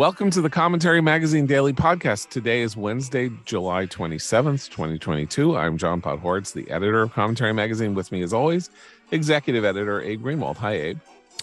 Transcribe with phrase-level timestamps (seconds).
[0.00, 2.30] Welcome to the Commentary Magazine Daily Podcast.
[2.30, 5.58] Today is Wednesday, July 27th, 2022.
[5.58, 7.94] I'm John Podhoretz, the editor of Commentary Magazine.
[7.94, 8.70] With me, as always,
[9.10, 10.56] executive editor Abe Greenwald.
[10.56, 11.00] Hi, Abe.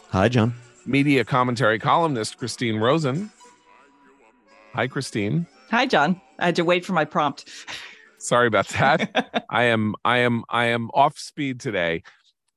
[0.10, 0.56] Hi, John.
[0.88, 3.30] Media commentary columnist Christine Rosen.
[4.74, 5.46] Hi, Christine.
[5.70, 6.20] Hi, John.
[6.40, 7.48] I had to wait for my prompt.
[8.18, 9.46] Sorry about that.
[9.52, 12.02] I am I am I am off speed today.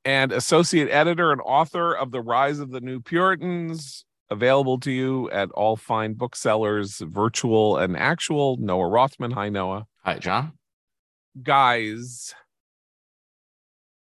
[0.07, 5.31] And associate editor and author of The Rise of the New Puritans, available to you
[5.31, 8.57] at all fine booksellers, virtual and actual.
[8.59, 9.33] Noah Rothman.
[9.33, 9.87] Hi, Noah.
[10.05, 10.53] Hi, John.
[11.43, 12.35] Guys,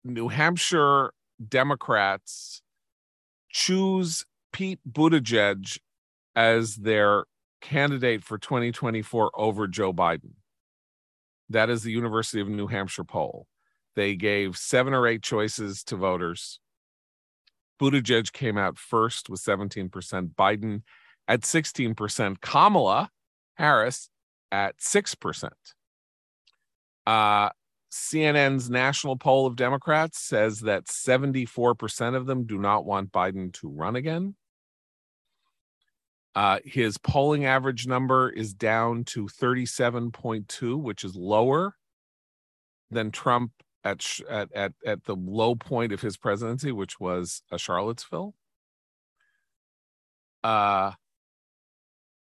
[0.04, 1.12] New Hampshire
[1.46, 2.62] Democrats
[3.50, 5.78] choose Pete Buttigieg
[6.34, 7.24] as their
[7.60, 10.32] candidate for 2024 over Joe Biden.
[11.48, 13.46] That is the University of New Hampshire poll.
[13.96, 16.60] They gave seven or eight choices to voters.
[17.80, 19.90] Buttigieg came out first with 17%,
[20.34, 20.82] Biden
[21.26, 23.10] at 16%, Kamala
[23.54, 24.10] Harris
[24.52, 25.50] at 6%.
[27.06, 27.50] Uh,
[27.90, 33.68] CNN's national poll of Democrats says that 74% of them do not want Biden to
[33.68, 34.36] run again.
[36.34, 41.74] Uh, his polling average number is down to 37.2, which is lower
[42.90, 43.50] than Trump
[43.84, 48.34] at, at at at the low point of his presidency, which was a Charlottesville.
[50.42, 50.92] Uh,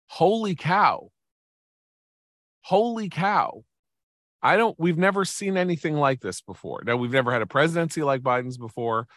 [0.08, 1.10] holy cow!
[2.62, 3.64] Holy cow!
[4.42, 4.80] I don't.
[4.80, 6.84] We've never seen anything like this before.
[6.86, 9.08] Now we've never had a presidency like Biden's before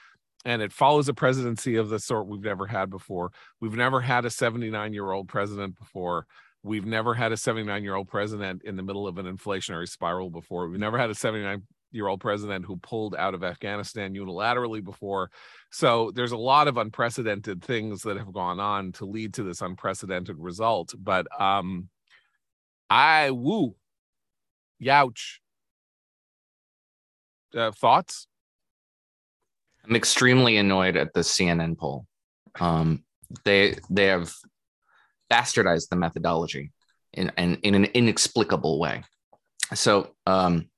[0.44, 3.30] and it follows a presidency of the sort we've never had before.
[3.60, 6.26] We've never had a 79 year old president before.
[6.62, 10.30] We've never had a 79 year old president in the middle of an inflationary spiral
[10.30, 10.68] before.
[10.68, 11.62] We've never had a 79
[11.92, 15.30] year old president who pulled out of Afghanistan unilaterally before.
[15.70, 19.60] So there's a lot of unprecedented things that have gone on to lead to this
[19.60, 20.94] unprecedented result.
[20.98, 21.88] But um,
[22.88, 23.74] I woo,
[24.82, 25.38] youch.
[27.54, 28.28] Uh, thoughts?
[29.84, 32.06] I'm extremely annoyed at the CNN poll.
[32.60, 33.04] Um,
[33.44, 34.32] they they have
[35.30, 36.72] bastardized the methodology
[37.12, 39.02] in, in, in an inexplicable way.
[39.74, 40.68] So um,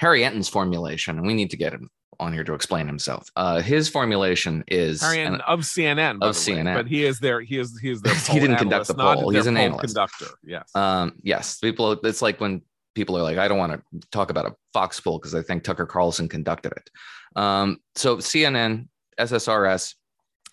[0.00, 3.28] Harry Enten's formulation, and we need to get him on here to explain himself.
[3.36, 7.42] Uh, his formulation is Harry Enten of CNN of CNN, way, but he is there.
[7.42, 9.28] He is he is their he didn't analyst, conduct the poll.
[9.28, 10.26] He's an poll analyst conductor.
[10.42, 10.74] Yes.
[10.74, 11.58] Um, yes.
[11.58, 11.92] People.
[11.92, 12.62] It's like when
[12.94, 15.64] people are like, I don't want to talk about a Fox poll because I think
[15.64, 16.90] Tucker Carlson conducted it.
[17.36, 18.88] Um, so CNN,
[19.18, 19.94] SSRS,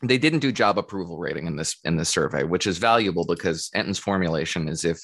[0.03, 3.69] they didn't do job approval rating in this in this survey, which is valuable because
[3.74, 5.00] Enten's formulation is if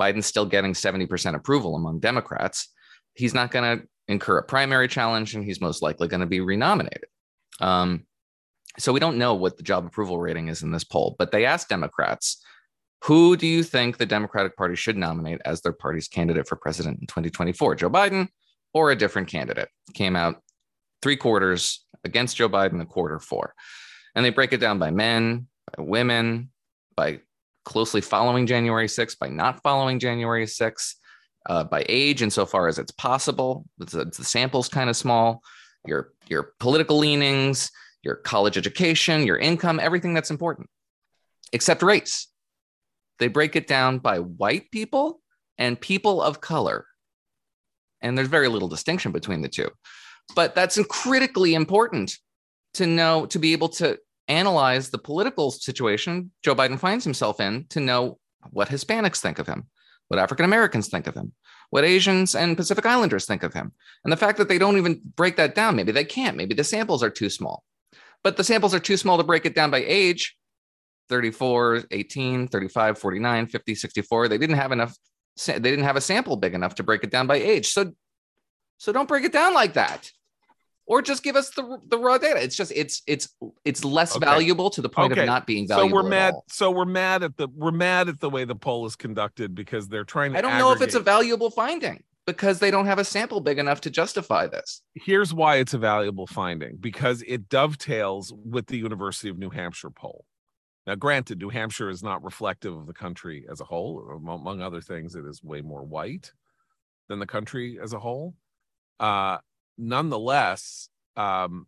[0.00, 2.70] Biden's still getting 70% approval among Democrats,
[3.14, 6.40] he's not going to incur a primary challenge and he's most likely going to be
[6.40, 7.06] renominated.
[7.60, 8.06] Um,
[8.78, 11.44] so we don't know what the job approval rating is in this poll, but they
[11.44, 12.42] asked Democrats,
[13.04, 17.00] who do you think the Democratic Party should nominate as their party's candidate for president
[17.00, 17.74] in 2024?
[17.74, 18.28] Joe Biden
[18.72, 19.68] or a different candidate?
[19.94, 20.40] Came out
[21.02, 23.54] three quarters against Joe Biden, a quarter for.
[24.14, 26.50] And they break it down by men, by women,
[26.96, 27.20] by
[27.64, 30.94] closely following January 6th, by not following January 6th,
[31.46, 33.64] uh, by age, insofar as it's possible.
[33.80, 35.42] It's, the sample's kind of small.
[35.86, 37.70] Your your political leanings,
[38.02, 40.68] your college education, your income, everything that's important,
[41.52, 42.28] except race.
[43.18, 45.20] They break it down by white people
[45.58, 46.86] and people of color.
[48.00, 49.70] And there's very little distinction between the two.
[50.34, 52.16] But that's critically important
[52.74, 53.98] to know, to be able to
[54.28, 58.18] analyze the political situation Joe Biden finds himself in, to know
[58.50, 59.68] what Hispanics think of him,
[60.12, 61.32] what African Americans think of him,
[61.70, 63.72] what Asians and Pacific Islanders think of him.
[64.04, 66.64] And the fact that they don't even break that down, maybe they can't, maybe the
[66.64, 67.64] samples are too small.
[68.22, 70.36] But the samples are too small to break it down by age
[71.08, 74.28] 34, 18, 35, 49, 50, 64.
[74.28, 74.94] They didn't have enough,
[75.46, 77.70] they didn't have a sample big enough to break it down by age.
[77.70, 77.92] So,
[78.76, 80.10] so don't break it down like that
[80.86, 82.42] or just give us the, the raw data.
[82.42, 83.28] It's just it's it's
[83.64, 84.24] it's less okay.
[84.24, 85.22] valuable to the point okay.
[85.22, 85.90] of not being valuable.
[85.90, 86.34] So we're mad.
[86.48, 89.88] So we're mad at the we're mad at the way the poll is conducted because
[89.88, 90.38] they're trying to.
[90.38, 90.66] I don't aggregate.
[90.66, 93.90] know if it's a valuable finding because they don't have a sample big enough to
[93.90, 94.82] justify this.
[94.94, 99.90] Here's why it's a valuable finding because it dovetails with the University of New Hampshire
[99.90, 100.24] poll.
[100.86, 104.04] Now, granted, New Hampshire is not reflective of the country as a whole.
[104.16, 106.32] Among other things, it is way more white
[107.08, 108.34] than the country as a whole.
[108.98, 109.38] Uh,
[109.78, 111.66] nonetheless, um,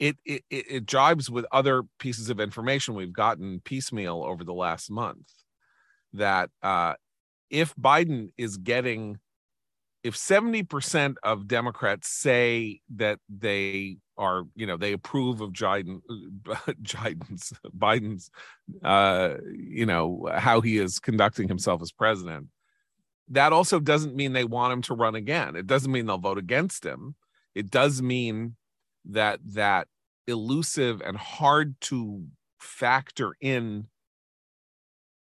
[0.00, 4.90] it, it it jibes with other pieces of information we've gotten piecemeal over the last
[4.90, 5.30] month.
[6.14, 6.94] That uh,
[7.50, 9.18] if Biden is getting,
[10.02, 16.00] if seventy percent of Democrats say that they are you know they approve of Biden,
[16.46, 18.30] Biden's Biden's
[18.82, 22.46] uh, you know how he is conducting himself as president.
[23.30, 25.56] That also doesn't mean they want him to run again.
[25.56, 27.14] It doesn't mean they'll vote against him.
[27.54, 28.56] It does mean
[29.04, 29.88] that that
[30.26, 32.24] elusive and hard to
[32.58, 33.86] factor in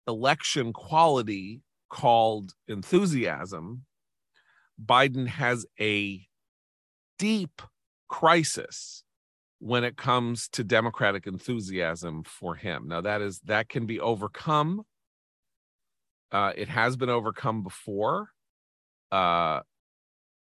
[0.07, 3.86] election quality called enthusiasm,
[4.83, 6.27] Biden has a
[7.18, 7.62] deep
[8.07, 9.03] crisis
[9.59, 12.88] when it comes to democratic enthusiasm for him.
[12.88, 14.86] Now that is that can be overcome.
[16.31, 18.30] Uh, it has been overcome before.
[19.12, 19.62] Uh,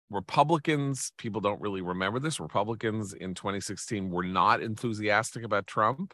[0.10, 2.40] Republicans, people don't really remember this.
[2.40, 6.14] Republicans in 2016 were not enthusiastic about Trump.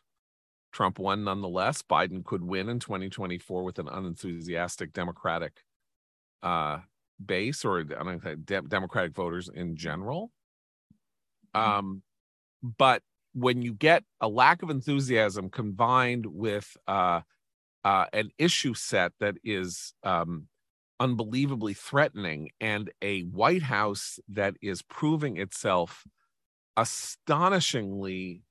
[0.73, 1.81] Trump won nonetheless.
[1.81, 5.53] Biden could win in 2024 with an unenthusiastic Democratic
[6.43, 6.79] uh,
[7.23, 10.31] base or de- Democratic voters in general.
[11.55, 11.71] Mm-hmm.
[11.71, 12.01] Um,
[12.77, 13.01] but
[13.33, 17.21] when you get a lack of enthusiasm combined with uh,
[17.85, 20.47] uh, an issue set that is um,
[20.99, 26.03] unbelievably threatening and a White House that is proving itself
[26.75, 28.41] astonishingly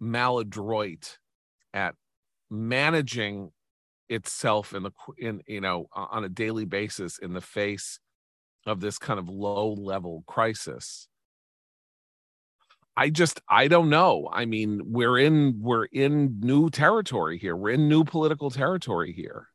[0.00, 1.18] maladroit
[1.74, 1.94] at
[2.50, 3.50] managing
[4.08, 8.00] itself in the in you know on a daily basis in the face
[8.66, 11.08] of this kind of low level crisis
[12.96, 17.70] i just i don't know i mean we're in we're in new territory here we're
[17.70, 19.48] in new political territory here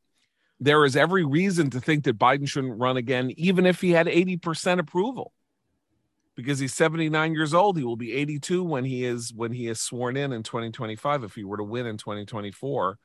[0.60, 4.06] there is every reason to think that biden shouldn't run again even if he had
[4.06, 5.32] 80% approval
[6.38, 7.76] because he's 79 years old.
[7.76, 11.34] He will be 82 when he is when he is sworn in in 2025 if
[11.34, 12.96] he were to win in 2024.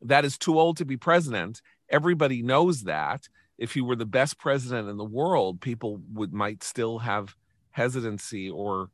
[0.00, 1.60] That is too old to be president.
[1.90, 3.28] Everybody knows that.
[3.58, 7.36] If he were the best president in the world, people would might still have
[7.70, 8.88] hesitancy or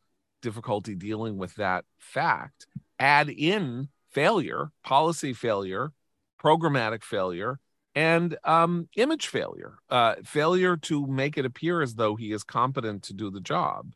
[0.47, 2.69] difficulty dealing with that fact.
[3.01, 5.91] Add in failure, policy failure,
[6.41, 7.59] programmatic failure,
[7.97, 13.03] and um, image failure, uh, failure to make it appear as though he is competent
[13.03, 13.93] to do the job.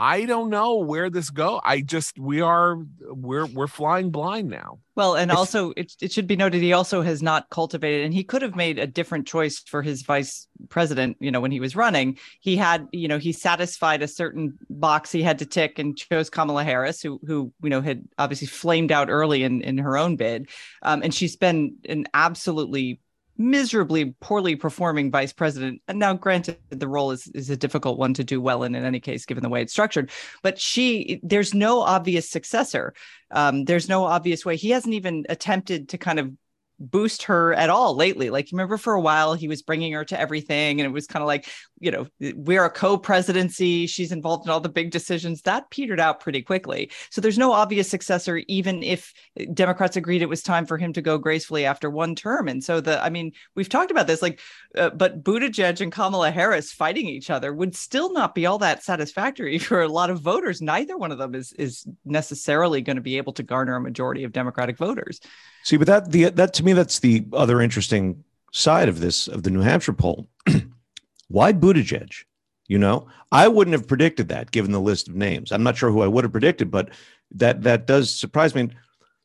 [0.00, 1.60] I don't know where this go.
[1.64, 4.78] I just we are we're we're flying blind now.
[4.94, 8.14] Well, and it's, also it, it should be noted he also has not cultivated and
[8.14, 11.58] he could have made a different choice for his vice president, you know, when he
[11.58, 12.16] was running.
[12.38, 16.30] He had, you know, he satisfied a certain box he had to tick and chose
[16.30, 20.14] Kamala Harris, who who, you know, had obviously flamed out early in in her own
[20.14, 20.48] bid.
[20.82, 23.00] Um, and she's been an absolutely
[23.38, 25.80] miserably poorly performing vice president.
[25.88, 28.84] And now, granted, the role is, is a difficult one to do well in, in
[28.84, 30.10] any case, given the way it's structured.
[30.42, 32.94] But she, there's no obvious successor.
[33.30, 34.56] Um, there's no obvious way.
[34.56, 36.32] He hasn't even attempted to kind of
[36.78, 38.30] boost her at all lately.
[38.30, 41.22] Like, remember for a while he was bringing her to everything, and it was kind
[41.22, 41.48] of like,
[41.80, 43.86] you know, we're a co-presidency.
[43.86, 45.42] She's involved in all the big decisions.
[45.42, 46.90] That petered out pretty quickly.
[47.10, 49.12] So there's no obvious successor, even if
[49.54, 52.48] Democrats agreed it was time for him to go gracefully after one term.
[52.48, 54.40] And so the, I mean, we've talked about this, like,
[54.76, 58.82] uh, but Buttigieg and Kamala Harris fighting each other would still not be all that
[58.82, 60.60] satisfactory for a lot of voters.
[60.60, 64.24] Neither one of them is is necessarily going to be able to garner a majority
[64.24, 65.20] of Democratic voters.
[65.64, 69.42] See, but that the that to me that's the other interesting side of this of
[69.42, 70.28] the New Hampshire poll.
[71.28, 72.24] Why Buttigieg?
[72.66, 75.52] You know, I wouldn't have predicted that given the list of names.
[75.52, 76.90] I'm not sure who I would have predicted, but
[77.32, 78.70] that that does surprise me.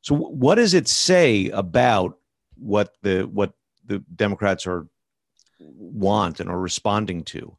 [0.01, 2.17] So, what does it say about
[2.55, 3.53] what the what
[3.85, 4.87] the Democrats are
[5.59, 7.57] want and are responding to?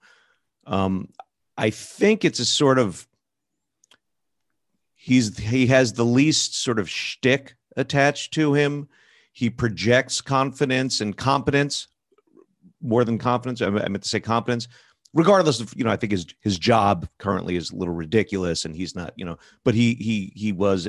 [0.66, 1.10] Um,
[1.56, 3.06] I think it's a sort of
[4.94, 8.88] he's he has the least sort of shtick attached to him.
[9.34, 11.88] He projects confidence and competence
[12.80, 13.60] more than confidence.
[13.60, 14.68] I meant to say competence.
[15.12, 18.74] Regardless of, you know, I think his his job currently is a little ridiculous, and
[18.74, 20.88] he's not, you know, but he he he was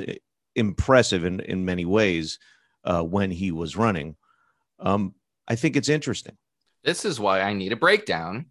[0.54, 2.38] impressive in in many ways
[2.84, 4.14] uh, when he was running.
[4.78, 5.14] Um,
[5.48, 6.36] I think it's interesting.
[6.84, 8.46] This is why I need a breakdown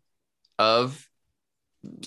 [0.60, 1.10] of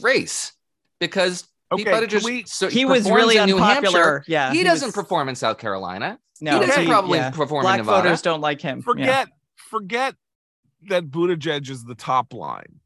[0.03, 0.53] race
[0.99, 4.25] because Okay, just we, so he was really unpopular.
[4.27, 6.19] Yeah, he, he doesn't was, perform in South Carolina.
[6.41, 7.31] No, he doesn't he, probably yeah.
[7.31, 8.03] perform Black in Nevada.
[8.03, 8.81] voters don't like him.
[8.81, 9.35] Forget, yeah.
[9.57, 10.15] forget
[10.89, 12.81] that Buttigieg is the top line.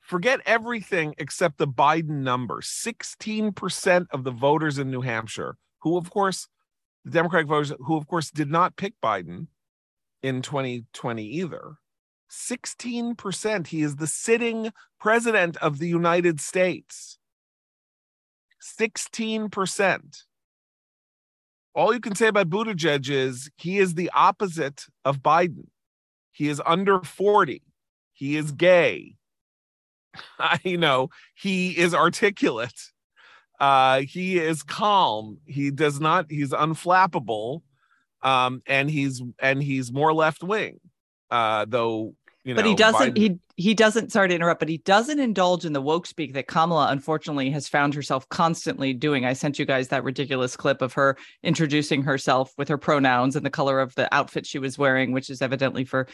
[0.00, 2.60] Forget everything except the Biden number.
[2.62, 6.48] Sixteen percent of the voters in New Hampshire, who of course,
[7.04, 9.48] the Democratic voters, who of course did not pick Biden
[10.22, 11.76] in 2020 either.
[12.30, 13.66] 16%.
[13.68, 17.18] He is the sitting president of the United States.
[18.78, 20.22] 16%.
[21.74, 25.66] All you can say about Buttigieg is he is the opposite of Biden.
[26.32, 27.62] He is under 40.
[28.12, 29.16] He is gay.
[30.38, 32.80] I know he is articulate.
[33.60, 35.38] Uh, he is calm.
[35.46, 36.26] He does not.
[36.30, 37.62] He's unflappable,
[38.22, 40.78] um, and he's and he's more left wing.
[41.30, 44.68] Uh, though you know, but he doesn't Biden- he he doesn't sorry to interrupt but
[44.68, 49.24] he doesn't indulge in the woke speak that kamala unfortunately has found herself constantly doing.
[49.24, 53.44] I sent you guys that ridiculous clip of her introducing herself with her pronouns and
[53.44, 56.06] the color of the outfit she was wearing which is evidently for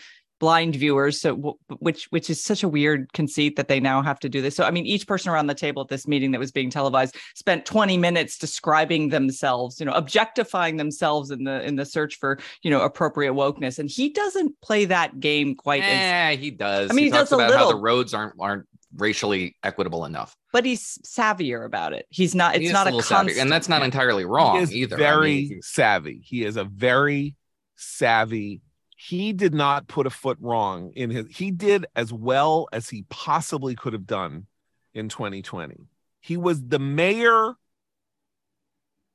[0.42, 4.18] blind viewers so w- which which is such a weird conceit that they now have
[4.18, 6.40] to do this so i mean each person around the table at this meeting that
[6.40, 11.76] was being televised spent 20 minutes describing themselves you know objectifying themselves in the in
[11.76, 15.90] the search for you know appropriate wokeness and he doesn't play that game quite as
[15.92, 16.90] Yeah, he does.
[16.90, 20.04] I mean, he, he talks does a about how the roads aren't aren't racially equitable
[20.04, 20.36] enough.
[20.52, 22.06] but he's savvier about it.
[22.10, 22.56] He's not.
[22.56, 23.42] It's is not a, little savvy, constant.
[23.42, 24.96] and that's not entirely wrong he is either.
[24.96, 26.20] I Very mean, savvy.
[26.24, 27.36] He is a very
[27.76, 28.60] savvy.
[29.08, 31.26] He did not put a foot wrong in his.
[31.28, 34.46] He did as well as he possibly could have done
[34.94, 35.88] in 2020.
[36.20, 37.54] He was the mayor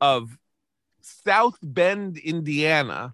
[0.01, 0.38] of
[1.00, 3.13] South Bend, Indiana,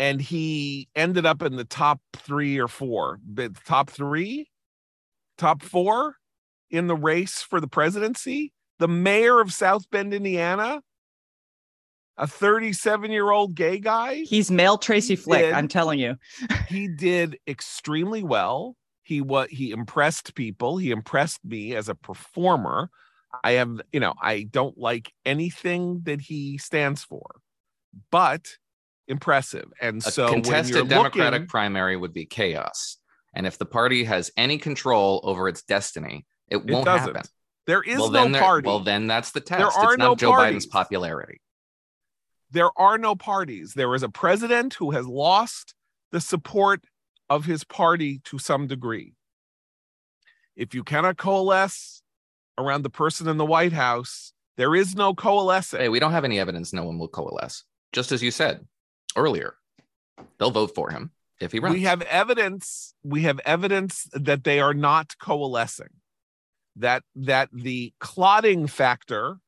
[0.00, 3.20] and he ended up in the top three or four.
[3.32, 4.48] The top three,
[5.36, 6.16] top four
[6.68, 8.52] in the race for the presidency.
[8.80, 10.80] The mayor of South Bend, Indiana,
[12.18, 14.16] a 37 year old gay guy.
[14.16, 15.40] he's male Tracy Flick.
[15.40, 15.52] did.
[15.54, 16.16] I'm telling you.
[16.68, 18.76] he did extremely well.
[19.02, 20.76] He what he impressed people.
[20.76, 22.90] He impressed me as a performer.
[23.44, 27.36] I have, you know, I don't like anything that he stands for,
[28.10, 28.46] but
[29.06, 29.70] impressive.
[29.80, 32.98] And a so when you're contested Democratic looking- primary would be chaos,
[33.34, 37.14] and if the party has any control over its destiny, it it won't doesn't.
[37.14, 37.30] happen.
[37.66, 38.66] There is well, no then there- party.
[38.66, 39.58] Well, then that's the test.
[39.58, 40.64] There are it's no Joe parties.
[40.64, 41.40] Biden's popularity.
[42.50, 43.74] There are no parties.
[43.74, 45.74] There is a president who has lost
[46.12, 46.84] the support
[47.28, 49.14] of his party to some degree.
[50.56, 52.02] If you cannot coalesce
[52.56, 55.80] around the person in the White House, there is no coalescing.
[55.80, 57.64] Hey, we don't have any evidence no one will coalesce.
[57.92, 58.66] Just as you said
[59.14, 59.54] earlier,
[60.38, 61.74] they'll vote for him if he runs.
[61.74, 65.88] we have evidence we have evidence that they are not coalescing
[66.76, 69.38] that that the clotting factor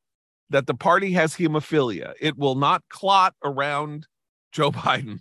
[0.51, 4.07] that the party has hemophilia it will not clot around
[4.53, 5.21] joe biden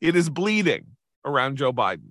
[0.00, 0.86] it is bleeding
[1.24, 2.10] around joe biden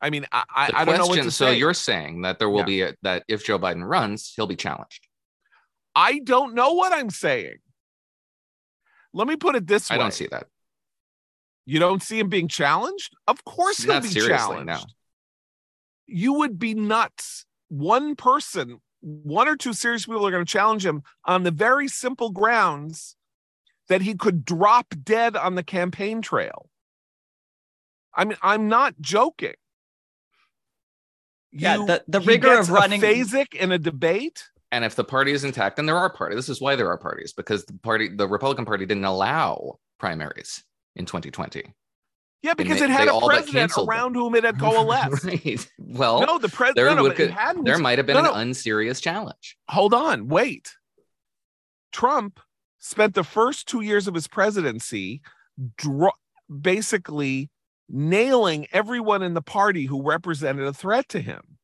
[0.00, 2.38] i mean i I, I don't know what question- to so say you're saying that
[2.38, 2.64] there will Yeah.
[2.64, 5.06] be a, that if Joe Biden runs, he'll be challenged.
[5.94, 7.56] i don't know what i'm saying
[9.12, 10.46] let me put it this way I don't see that.
[11.66, 13.12] You don't see him being challenged?
[13.26, 14.66] Of course he'll Not be challenged.
[14.66, 14.78] no.
[16.06, 17.44] You would be nuts.
[17.68, 21.88] One person, one or two serious people are going to challenge him on the very
[21.88, 23.16] simple grounds
[23.88, 26.68] that he could drop dead on the campaign trail.
[28.14, 29.54] I mean, I'm not joking.
[31.52, 34.50] Yeah, the- the rigor of running- a phasic in a debate.
[34.72, 36.98] And if the party is intact, and there are parties, this is why there are
[36.98, 40.62] parties, because the party, the Republican Party didn't allow primaries
[40.94, 41.74] in 2020.
[42.42, 43.94] Yeah, because they- it had a president canceled them.
[43.96, 45.24] around whom it had coalesced.
[45.24, 45.68] right.
[45.78, 46.96] Well, no, the president.
[46.96, 48.34] No, but there might have been No, an no.
[48.34, 49.56] unserious challenge.
[49.68, 50.70] hold on, wait.
[51.92, 52.40] Trump
[52.78, 55.20] spent the first two years of his presidency
[55.76, 56.12] dro-
[56.60, 57.50] basically
[57.88, 61.58] nailing everyone in the party who represented a threat to him.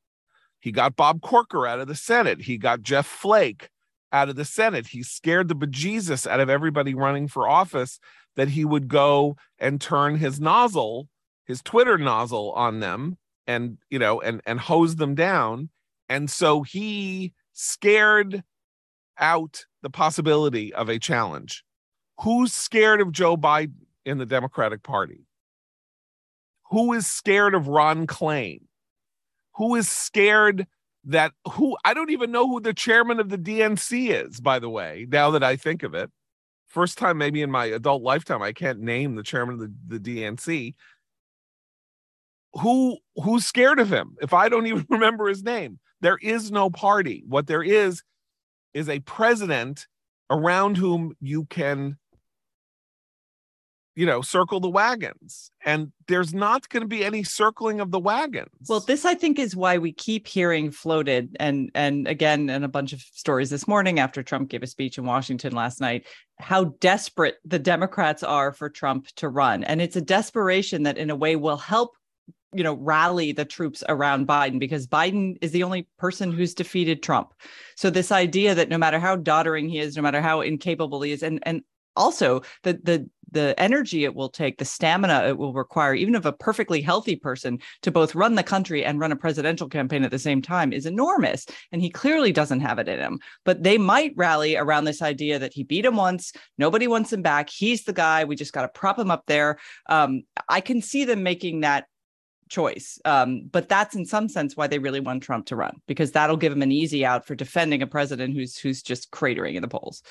[0.61, 2.42] He got Bob Corker out of the Senate.
[2.42, 3.71] He got Jeff Flake
[4.12, 4.88] out of the Senate.
[4.88, 8.00] He scared the bejesus out of everybody running for office
[8.37, 11.09] that he would go and turn his nozzle,
[11.45, 13.16] his Twitter nozzle on them
[13.47, 15.71] and, you know, and and hose them down.
[16.09, 18.45] And so he scared
[19.19, 21.64] out the possibility of a challenge.
[22.21, 25.26] Who's scared of Joe Biden in the Democratic Party?
[26.71, 28.62] Who is scared of Ron Klain?
[29.55, 30.66] Who is scared
[31.05, 34.69] that who I don't even know who the chairman of the DNC is, by the
[34.69, 36.11] way, now that I think of it.
[36.66, 40.18] First time maybe in my adult lifetime I can't name the chairman of the, the
[40.20, 40.75] DNC.
[42.54, 44.16] Who who's scared of him?
[44.20, 47.23] If I don't even remember his name, there is no party.
[47.26, 48.02] What there is
[48.75, 49.87] is a president
[50.30, 51.96] around whom you can
[53.97, 57.99] you know circle the wagons and there's not going to be any circling of the
[57.99, 62.62] wagons Well, this I think is why we keep hearing floated and and again in
[62.62, 66.07] a bunch of stories this morning after Trump gave a speech in Washington last night
[66.38, 71.11] how desperate the Democrats are for Trump to run and it's a desperation that in
[71.11, 71.97] a way will help
[72.53, 77.03] you know rally the troops around Biden because Biden is the only person who's defeated
[77.03, 77.33] Trump.
[77.76, 81.12] So this idea that no matter how doddering he is, no matter how incapable he
[81.12, 81.62] is and and
[81.97, 86.26] also the the the energy it will take, the stamina it will require, even of
[86.26, 90.11] a perfectly healthy person to both run the country and run a presidential campaign at
[90.11, 91.47] the same time is enormous.
[91.73, 93.18] And he clearly doesn't have it in him.
[93.45, 97.23] But they might rally around this idea that he beat him once, nobody wants him
[97.23, 97.50] back.
[97.50, 98.25] He's the guy.
[98.25, 99.59] We just got to prop him up there.
[99.88, 101.87] Um, I can see them making that
[102.49, 103.00] choice.
[103.04, 106.37] Um, but that's in some sense why they really want Trump to run because that'll
[106.37, 109.68] give him an easy out for defending a president who's who's just cratering in the
[109.68, 110.02] polls.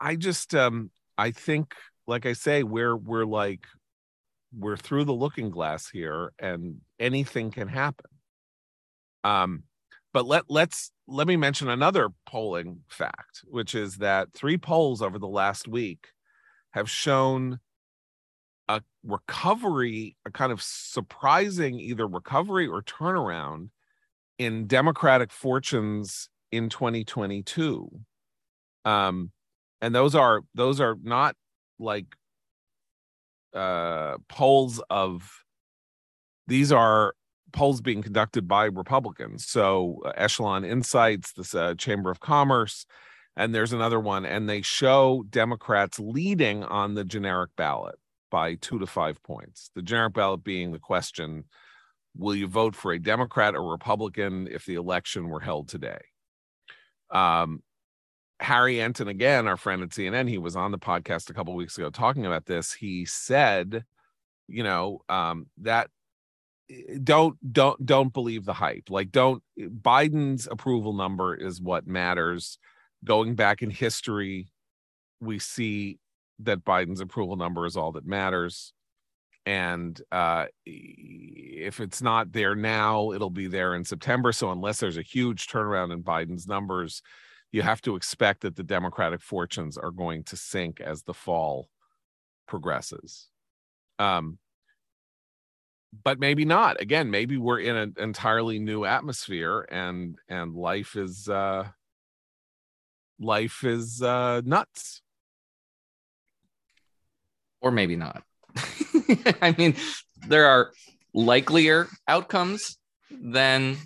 [0.00, 1.74] I just um I think
[2.06, 3.66] like I say we're we're like
[4.56, 8.10] we're through the looking glass here and anything can happen.
[9.22, 9.64] Um
[10.12, 15.18] but let let's let me mention another polling fact which is that three polls over
[15.18, 16.08] the last week
[16.72, 17.58] have shown
[18.68, 23.68] a recovery, a kind of surprising either recovery or turnaround
[24.38, 27.88] in Democratic fortunes in 2022.
[28.84, 29.30] Um,
[29.84, 31.36] and those are those are not
[31.78, 32.06] like
[33.52, 35.30] uh, polls of
[36.46, 37.14] these are
[37.52, 39.46] polls being conducted by Republicans.
[39.46, 42.86] So uh, Echelon Insights, this uh, Chamber of Commerce,
[43.36, 47.96] and there's another one, and they show Democrats leading on the generic ballot
[48.30, 49.70] by two to five points.
[49.74, 51.44] The generic ballot being the question
[52.16, 56.00] will you vote for a Democrat or Republican if the election were held today?
[57.10, 57.62] Um,
[58.40, 61.78] Harry Enten, again, our friend at CNN, he was on the podcast a couple weeks
[61.78, 62.72] ago talking about this.
[62.72, 63.84] He said,
[64.48, 65.88] you know, um, that
[66.70, 68.90] eh, don't don't don't believe the hype.
[68.90, 72.58] Like, don't Biden's approval number is what matters.
[73.04, 74.48] Going back in history,
[75.20, 75.98] we see
[76.40, 78.72] that Biden's approval number is all that matters.
[79.46, 84.32] And uh, if it's not there now, it'll be there in September.
[84.32, 87.02] So, unless there's a huge turnaround in Biden's numbers,
[87.54, 91.68] you have to expect that the Democratic fortunes are going to sink as the fall
[92.48, 93.28] progresses.
[94.00, 94.38] Um,
[96.02, 96.80] but maybe not.
[96.80, 101.68] Again, maybe we're in an entirely new atmosphere, and and life is uh,
[103.20, 105.00] life is uh, nuts
[107.60, 108.24] or maybe not.
[109.40, 109.76] I mean,
[110.26, 110.72] there are
[111.14, 112.78] likelier outcomes
[113.12, 113.76] than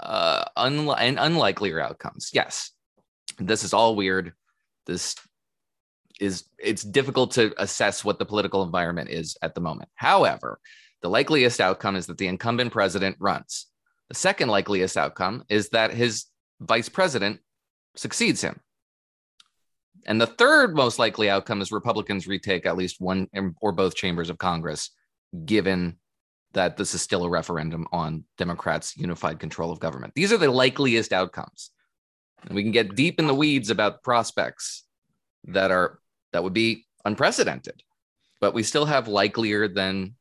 [0.00, 2.30] uh, un- and unlikelier outcomes.
[2.34, 2.72] Yes,
[3.38, 4.32] this is all weird.
[4.86, 5.16] This
[6.20, 9.90] is it's difficult to assess what the political environment is at the moment.
[9.94, 10.60] However,
[11.02, 13.66] the likeliest outcome is that the incumbent president runs.
[14.08, 16.26] The second likeliest outcome is that his
[16.60, 17.40] vice president
[17.96, 18.60] succeeds him.
[20.06, 23.28] And the third most likely outcome is Republicans retake at least one
[23.60, 24.90] or both chambers of Congress,
[25.44, 25.98] given
[26.52, 30.12] that this is still a referendum on Democrats' unified control of government.
[30.14, 31.70] These are the likeliest outcomes.
[32.46, 34.84] And we can get deep in the weeds about prospects
[35.44, 35.98] that are
[36.32, 37.82] that would be unprecedented,
[38.40, 40.14] but we still have likelier than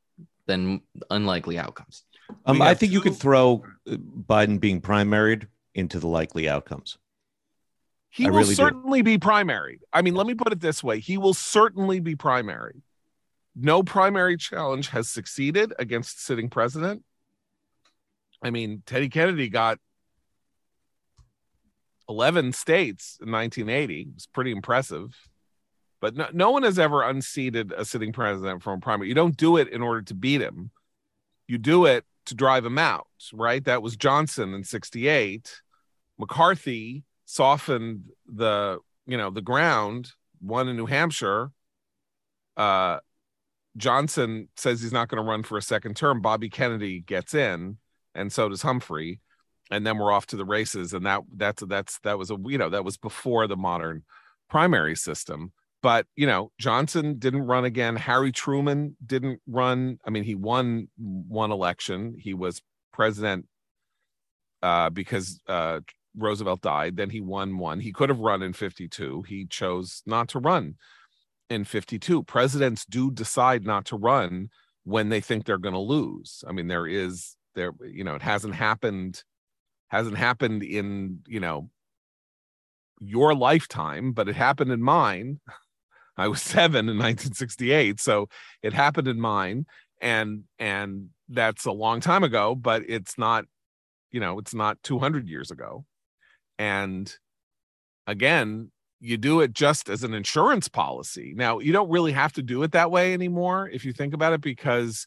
[0.48, 2.04] than unlikely outcomes.
[2.46, 6.98] Um, I think two- you could throw uh, Biden being primaried into the likely outcomes.
[8.10, 9.04] He I will really certainly do.
[9.04, 9.82] be primary.
[9.92, 12.82] I mean, let me put it this way he will certainly be primary.
[13.56, 17.04] No primary challenge has succeeded against sitting president.
[18.42, 19.80] I mean, Teddy Kennedy got
[22.10, 24.08] 11 states in 1980.
[24.16, 25.16] It's pretty impressive.
[26.02, 29.08] But no, no one has ever unseated a sitting president from a primary.
[29.08, 30.72] You don't do it in order to beat him,
[31.48, 33.64] you do it to drive him out, right?
[33.64, 35.62] That was Johnson in 68.
[36.18, 41.52] McCarthy softened the you know the ground one in new hampshire
[42.56, 43.00] uh
[43.76, 47.78] johnson says he's not going to run for a second term bobby kennedy gets in
[48.14, 49.20] and so does humphrey
[49.72, 52.58] and then we're off to the races and that that's that's that was a you
[52.58, 54.04] know that was before the modern
[54.50, 55.52] primary system
[55.82, 60.88] but you know johnson didn't run again harry truman didn't run i mean he won
[60.98, 62.62] one election he was
[62.94, 63.46] president
[64.62, 65.80] uh, because uh,
[66.18, 66.98] Roosevelt died.
[66.98, 67.80] Then he won one.
[67.80, 69.24] He could have run in 52.
[69.24, 70.76] He chose not to run
[71.50, 72.24] in 52.
[72.24, 74.50] Presidents do decide not to run
[74.84, 76.44] when they think they're going to lose.
[76.48, 79.24] I mean, there is there, you know, it hasn't happened,
[79.90, 81.70] hasn't happened in, you know,
[83.00, 85.40] your lifetime, but it happened in mine.
[86.18, 88.00] I was seven in 1968.
[88.00, 88.30] So
[88.62, 89.66] it happened in mine.
[90.02, 93.46] And and that's a long time ago, but it's not,
[94.12, 95.86] you know, it's not 200 years ago.
[96.58, 97.14] And
[98.08, 101.34] again, you do it just as an insurance policy.
[101.36, 104.34] Now, you don't really have to do it that way anymore if you think about
[104.34, 105.06] it, because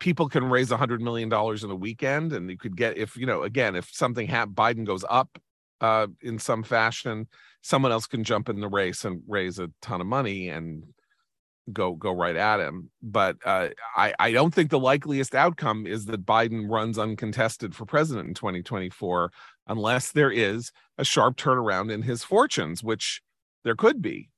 [0.00, 3.16] people can raise a hundred million dollars in a weekend and you could get if
[3.16, 5.38] you know again if something happened biden goes up
[5.80, 7.26] uh, in some fashion,
[7.62, 10.84] someone else can jump in the race and raise a ton of money and
[11.72, 12.90] go go right at him.
[13.02, 17.86] But uh, I I don't think the likeliest outcome is that Biden runs uncontested for
[17.86, 19.30] president in 2024,
[19.66, 23.22] unless there is a sharp turnaround in his fortunes, which
[23.64, 24.30] there could be.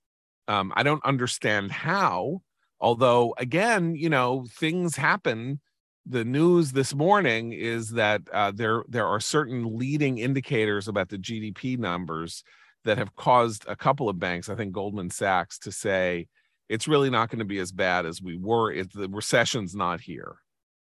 [0.48, 2.42] Um, I don't understand how.
[2.82, 5.60] Although, again, you know, things happen.
[6.04, 11.16] The news this morning is that uh, there there are certain leading indicators about the
[11.16, 12.42] GDP numbers
[12.84, 16.26] that have caused a couple of banks, I think Goldman Sachs, to say
[16.68, 18.72] it's really not going to be as bad as we were.
[18.72, 20.34] If the recession's not here.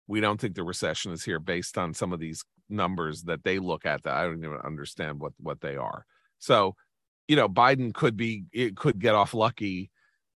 [0.07, 3.59] We don't think the recession is here based on some of these numbers that they
[3.59, 6.05] look at that I don't even understand what what they are.
[6.39, 6.75] So,
[7.27, 9.90] you know, Biden could be it could get off lucky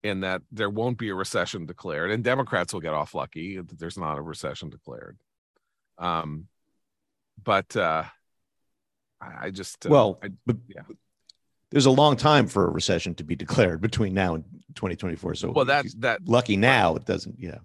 [0.02, 3.78] in that there won't be a recession declared, and Democrats will get off lucky that
[3.78, 5.18] there's not a recession declared.
[5.98, 6.48] Um,
[7.42, 8.04] but uh,
[9.20, 10.82] I, I just uh, well, I, but yeah.
[11.70, 15.34] there's a long time for a recession to be declared between now and 2024.
[15.36, 16.96] So well, that's that lucky now.
[16.96, 17.36] It doesn't.
[17.38, 17.58] Yeah.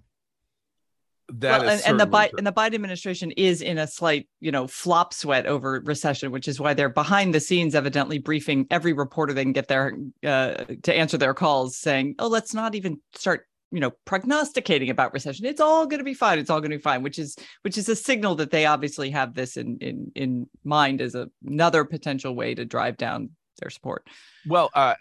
[1.30, 4.28] That well, is and, and the Bi- and the Biden administration is in a slight,
[4.40, 8.66] you know, flop sweat over recession, which is why they're behind the scenes, evidently briefing
[8.70, 12.74] every reporter they can get there uh, to answer their calls, saying, "Oh, let's not
[12.74, 15.44] even start." you know prognosticating about recession.
[15.44, 16.38] It's all going to be fine.
[16.38, 19.10] It's all going to be fine which is which is a signal that they obviously
[19.10, 23.28] have this in in in mind as a, another potential way to drive down
[23.60, 24.06] their support.
[24.46, 24.94] Well, uh,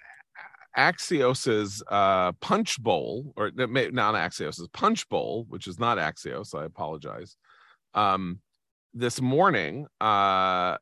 [0.78, 6.58] Axios's uh, Punchbowl, or not Axios's Punchbowl, which is not Axios.
[6.58, 7.36] I apologize.
[7.94, 8.40] Um,
[8.94, 10.78] this morning, uh,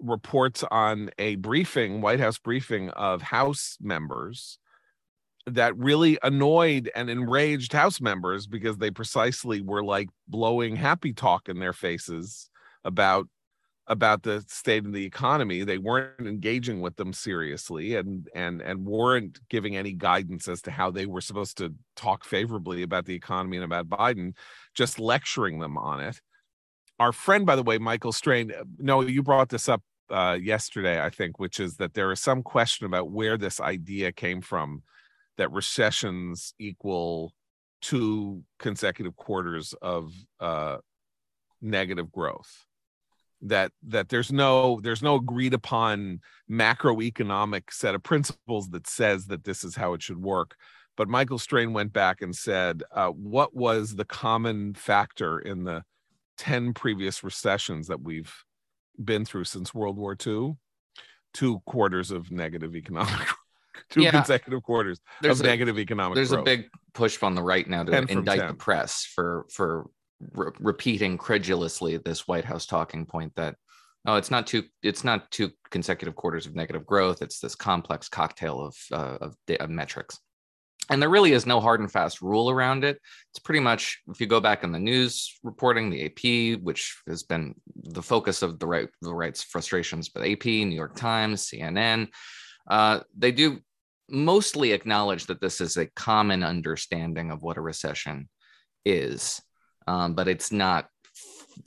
[0.00, 4.58] reports on a briefing, White House briefing of House members
[5.46, 11.48] that really annoyed and enraged House members because they precisely were like blowing happy talk
[11.48, 12.50] in their faces
[12.84, 13.28] about
[13.88, 18.84] about the state of the economy they weren't engaging with them seriously and and and
[18.84, 23.14] weren't giving any guidance as to how they were supposed to talk favorably about the
[23.14, 24.34] economy and about Biden
[24.74, 26.20] just lecturing them on it.
[26.98, 31.10] Our friend by the way Michael Strain no you brought this up uh, yesterday I
[31.10, 34.82] think which is that there is some question about where this idea came from
[35.36, 37.32] that recessions equal
[37.82, 40.78] two consecutive quarters of uh,
[41.60, 42.65] negative growth
[43.42, 46.20] that that there's no there's no agreed upon
[46.50, 50.56] macroeconomic set of principles that says that this is how it should work
[50.96, 55.82] but michael strain went back and said uh, what was the common factor in the
[56.38, 58.32] 10 previous recessions that we've
[59.02, 60.52] been through since world war ii
[61.34, 63.28] two quarters of negative economic
[63.90, 64.10] two Yeah.
[64.12, 66.40] consecutive quarters There's of a, negative economic there's growth.
[66.42, 68.48] a big push on the right now to 10 indict 10.
[68.48, 69.90] the press for for
[70.32, 73.56] re- repeating credulously this White House talking point that
[74.06, 77.22] oh it's not two it's not two consecutive quarters of negative growth.
[77.22, 80.18] It's this complex cocktail of uh, of, of metrics.
[80.88, 83.00] And there really is no hard and fast rule around it.
[83.32, 87.22] It's pretty much if you go back in the news reporting the AP which has
[87.22, 92.08] been the focus of the right the right's frustrations but AP New York Times CNN
[92.68, 93.60] uh, they do
[94.08, 98.28] mostly acknowledge that this is a common understanding of what a recession
[98.84, 99.40] is,
[99.86, 100.88] um, but it's not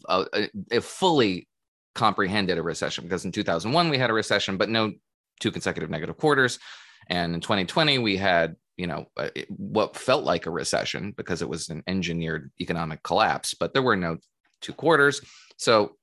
[0.07, 1.47] uh, a, a fully
[1.95, 4.93] comprehended a recession because in 2001 we had a recession, but no
[5.39, 6.59] two consecutive negative quarters,
[7.07, 11.49] and in 2020 we had you know uh, what felt like a recession because it
[11.49, 14.17] was an engineered economic collapse, but there were no
[14.61, 15.21] two quarters.
[15.57, 15.95] So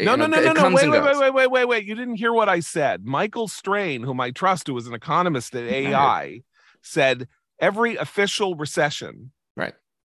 [0.00, 0.70] No, no, no, no, no.
[0.70, 1.84] Wait, wait, wait, wait, wait, wait, wait.
[1.84, 3.04] You didn't hear what I said.
[3.04, 6.42] Michael Strain, whom I trust, who was an economist at AEI,
[6.82, 9.74] said every official recession Right.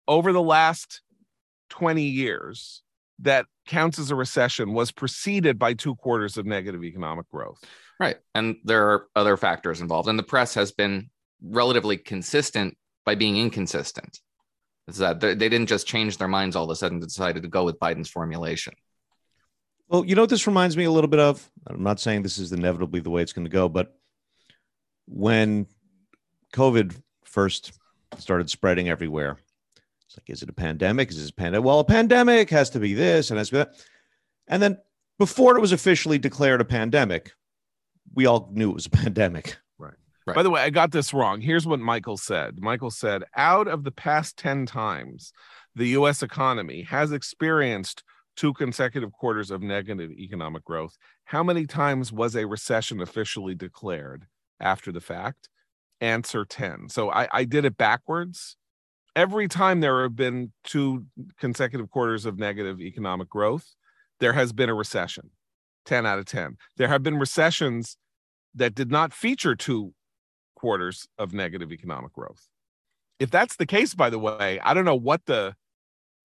[0.09, 1.03] over the last
[1.71, 2.83] 20 years
[3.21, 7.63] that counts as a recession was preceded by two quarters of negative economic growth.
[7.99, 8.17] Right.
[8.35, 10.09] And there are other factors involved.
[10.09, 11.11] And the press has been
[11.43, 14.21] relatively consistent by being inconsistent.
[14.89, 17.43] Is that they they didn't just change their minds all of a sudden and decided
[17.43, 18.75] to go with Biden's formulation.
[19.89, 21.49] Well, you know what this reminds me a little bit of?
[21.67, 23.97] I'm not saying this is inevitably the way it's going to go, but
[25.07, 25.67] when
[26.53, 27.73] COVID first
[28.19, 29.39] started spreading everywhere,
[30.17, 31.11] it's like, is it a pandemic?
[31.11, 31.67] Is this a pandemic?
[31.67, 33.75] Well, a pandemic has to be this and has to be that.
[34.49, 34.79] And then
[35.19, 37.33] before it was officially declared a pandemic,
[38.15, 39.57] we all knew it was a pandemic.
[40.27, 40.35] Right.
[40.35, 41.41] By the way, I got this wrong.
[41.41, 45.33] Here's what Michael said Michael said, out of the past 10 times,
[45.77, 48.03] the US economy has experienced
[48.35, 50.99] two consecutive quarters of negative economic growth.
[51.25, 54.27] How many times was a recession officially declared
[54.59, 55.49] after the fact?
[56.01, 56.89] Answer 10.
[56.89, 58.57] So I, I did it backwards.
[59.17, 61.07] Every time there have been two
[61.41, 63.67] consecutive quarters of negative economic growth,
[64.21, 65.31] there has been a recession.
[65.87, 66.57] 10 out of 10.
[66.77, 67.97] There have been recessions
[68.55, 69.95] that did not feature two
[70.55, 72.47] quarters of negative economic growth.
[73.19, 75.55] If that's the case, by the way, I don't know what the,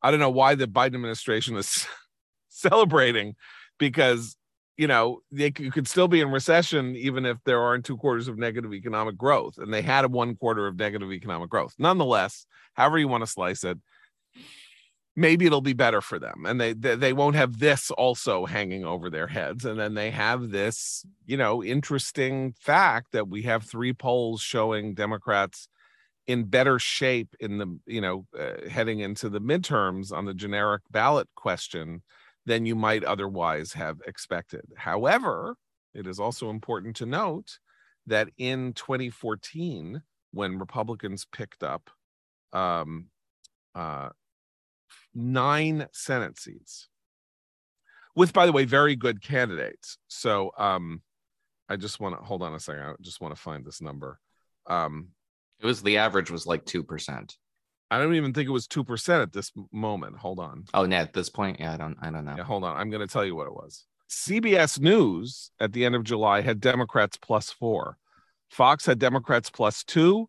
[0.01, 1.87] I don't know why the Biden administration is
[2.49, 3.35] celebrating
[3.77, 4.35] because,
[4.81, 8.27] you know, they you could still be in recession even if there aren't two quarters
[8.27, 9.59] of negative economic growth.
[9.59, 11.75] And they had a one quarter of negative economic growth.
[11.77, 13.77] Nonetheless, however you want to slice it,
[15.15, 18.85] maybe it'll be better for them and they, they they won't have this also hanging
[18.85, 23.61] over their heads and then they have this you know interesting fact that we have
[23.61, 25.67] three polls showing democrats
[26.27, 30.81] in better shape in the you know uh, heading into the midterms on the generic
[30.89, 32.01] ballot question
[32.45, 35.55] than you might otherwise have expected however
[35.93, 37.59] it is also important to note
[38.07, 40.01] that in 2014
[40.31, 41.89] when republicans picked up
[42.53, 43.07] um,
[43.75, 44.09] uh,
[45.13, 46.87] nine Senate seats,
[48.15, 49.97] with, by the way, very good candidates.
[50.07, 51.01] So um,
[51.69, 52.81] I just want to hold on a second.
[52.81, 54.19] I just want to find this number.
[54.67, 55.09] Um,
[55.59, 57.35] it was the average was like 2%.
[57.91, 60.17] I don't even think it was 2% at this moment.
[60.17, 60.63] Hold on.
[60.73, 62.35] Oh, yeah, at this point, yeah, I don't I don't know.
[62.37, 62.75] Yeah, hold on.
[62.75, 63.85] I'm going to tell you what it was.
[64.09, 67.97] CBS News at the end of July had Democrats plus 4.
[68.49, 70.27] Fox had Democrats plus 2.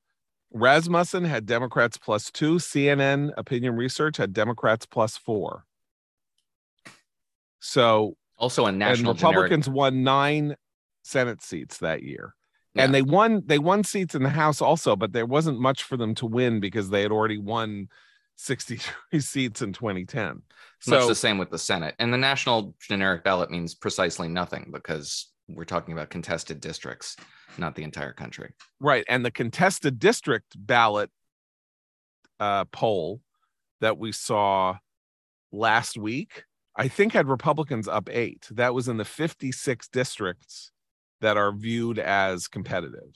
[0.55, 2.57] Rasmussen had Democrats plus two.
[2.57, 5.65] CNN Opinion Research had Democrats plus four.
[7.61, 9.77] So also a national and Republicans generic.
[9.77, 10.57] won nine
[11.03, 12.35] Senate seats that year.
[12.75, 12.85] Yeah.
[12.85, 15.97] And they won they won seats in the House also, but there wasn't much for
[15.97, 17.89] them to win because they had already won
[18.37, 20.43] 63 seats in 2010.
[20.81, 21.95] So it's the same with the Senate.
[21.99, 27.17] And the national generic ballot means precisely nothing because we're talking about contested districts,
[27.59, 28.53] not the entire country.
[28.81, 29.05] Right.
[29.09, 31.11] And the contested district ballot
[32.41, 33.21] uh, poll
[33.81, 34.79] that we saw
[35.53, 38.47] last week, I think had Republicans up eight.
[38.51, 40.72] That was in the 56 districts
[41.23, 43.15] that are viewed as competitive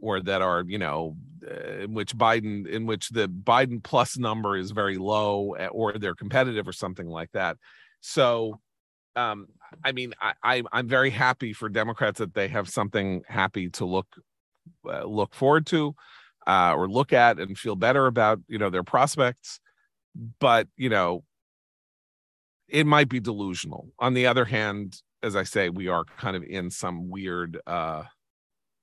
[0.00, 4.56] or that are, you know, uh, in which Biden, in which the Biden plus number
[4.56, 7.56] is very low eh, or they're competitive or something like that.
[8.00, 8.60] So,
[9.16, 9.48] um,
[9.84, 13.84] I mean, I, I I'm very happy for Democrats that they have something happy to
[13.84, 14.06] look
[14.88, 15.94] uh, look forward to,
[16.46, 19.60] uh, or look at and feel better about you know their prospects.
[20.38, 21.24] But you know,
[22.68, 23.88] it might be delusional.
[23.98, 28.04] On the other hand, as I say, we are kind of in some weird uh,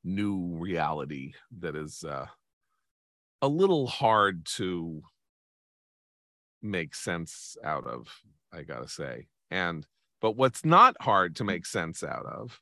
[0.03, 2.27] new reality that is uh,
[3.41, 5.01] a little hard to
[6.61, 8.07] make sense out of.
[8.53, 9.85] I gotta say, and
[10.21, 12.59] but what's not hard to make sense out of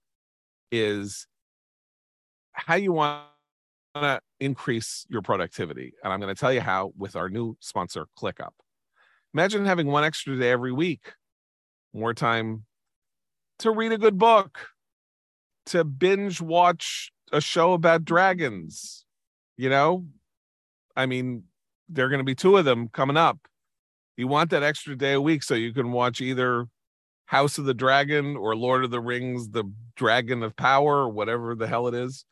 [0.72, 1.28] is
[2.54, 3.24] how you want
[3.96, 5.94] to increase your productivity.
[6.04, 8.52] And I'm going to tell you how with our new sponsor, ClickUp.
[9.34, 11.14] Imagine having one extra day every week,
[11.94, 12.66] more time
[13.60, 14.68] to read a good book,
[15.68, 19.06] to binge watch a show about dragons.
[19.58, 20.06] You know,
[20.96, 21.44] I mean,
[21.90, 23.40] there are going to be two of them coming up.
[24.18, 26.68] You want that extra day a week so you can watch either
[27.26, 29.66] House of the Dragon or Lord of the Rings, the
[29.96, 32.26] Dragon of Power, or whatever the hell it is.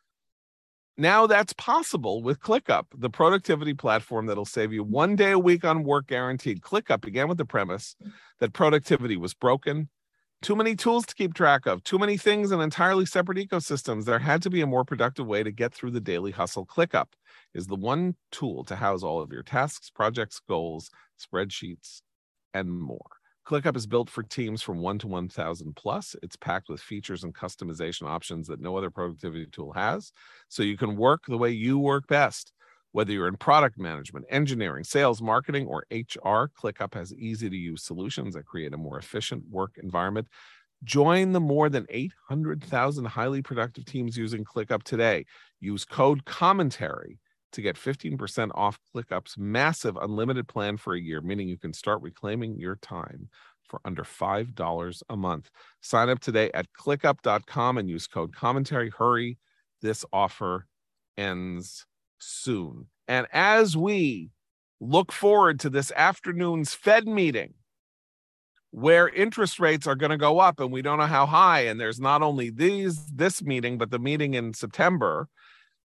[0.95, 5.65] Now that's possible with ClickUp, the productivity platform that'll save you one day a week
[5.65, 6.62] on work guaranteed.
[6.62, 7.95] ClickUp began with the premise
[8.39, 9.89] that productivity was broken.
[10.43, 14.03] Too many tools to keep track of, too many things in entirely separate ecosystems.
[14.03, 16.65] There had to be a more productive way to get through the daily hustle.
[16.65, 17.13] ClickUp
[17.53, 22.01] is the one tool to house all of your tasks, projects, goals, spreadsheets,
[22.53, 23.10] and more.
[23.47, 26.13] ClickUp is built for teams from 1 to 1000 plus.
[26.21, 30.12] It's packed with features and customization options that no other productivity tool has.
[30.49, 32.51] So you can work the way you work best.
[32.93, 37.84] Whether you're in product management, engineering, sales, marketing, or HR, ClickUp has easy to use
[37.84, 40.27] solutions that create a more efficient work environment.
[40.84, 45.25] Join the more than 800,000 highly productive teams using ClickUp today.
[45.60, 47.19] Use code commentary
[47.53, 52.01] to get 15% off ClickUp's massive unlimited plan for a year, meaning you can start
[52.01, 53.27] reclaiming your time
[53.63, 55.49] for under $5 a month.
[55.82, 58.91] Sign up today at clickup.com and use code commentary.
[58.91, 59.39] Hurry,
[59.82, 60.67] this offer
[61.17, 61.88] ends
[62.23, 62.88] soon.
[63.07, 64.29] And as we
[64.79, 67.53] look forward to this afternoon's Fed meeting,
[68.71, 71.79] where interest rates are going to go up and we don't know how high and
[71.79, 75.29] there's not only these this meeting but the meeting in September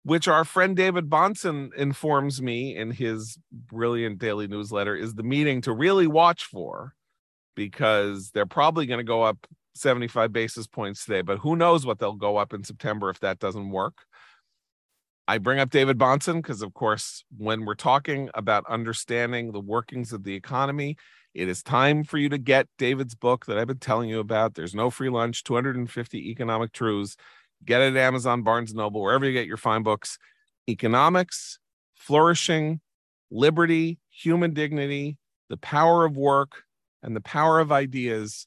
[0.03, 5.61] which our friend David Bahnsen informs me in his brilliant daily newsletter is the meeting
[5.61, 6.93] to really watch for
[7.55, 11.99] because they're probably going to go up 75 basis points today, but who knows what
[11.99, 14.05] they'll go up in September if that doesn't work.
[15.27, 20.11] I bring up David Bahnsen because, of course, when we're talking about understanding the workings
[20.11, 20.97] of the economy,
[21.33, 24.53] It is time for you to get David's book that I've been telling you about.
[24.53, 27.17] There's no free lunch, 250 economic truths.
[27.65, 30.19] Get it at Amazon, Barnes Noble, wherever you get your fine books.
[30.69, 31.59] Economics,
[31.95, 32.81] flourishing,
[33.31, 35.17] liberty, human dignity,
[35.49, 36.63] the power of work,
[37.01, 38.45] and the power of ideas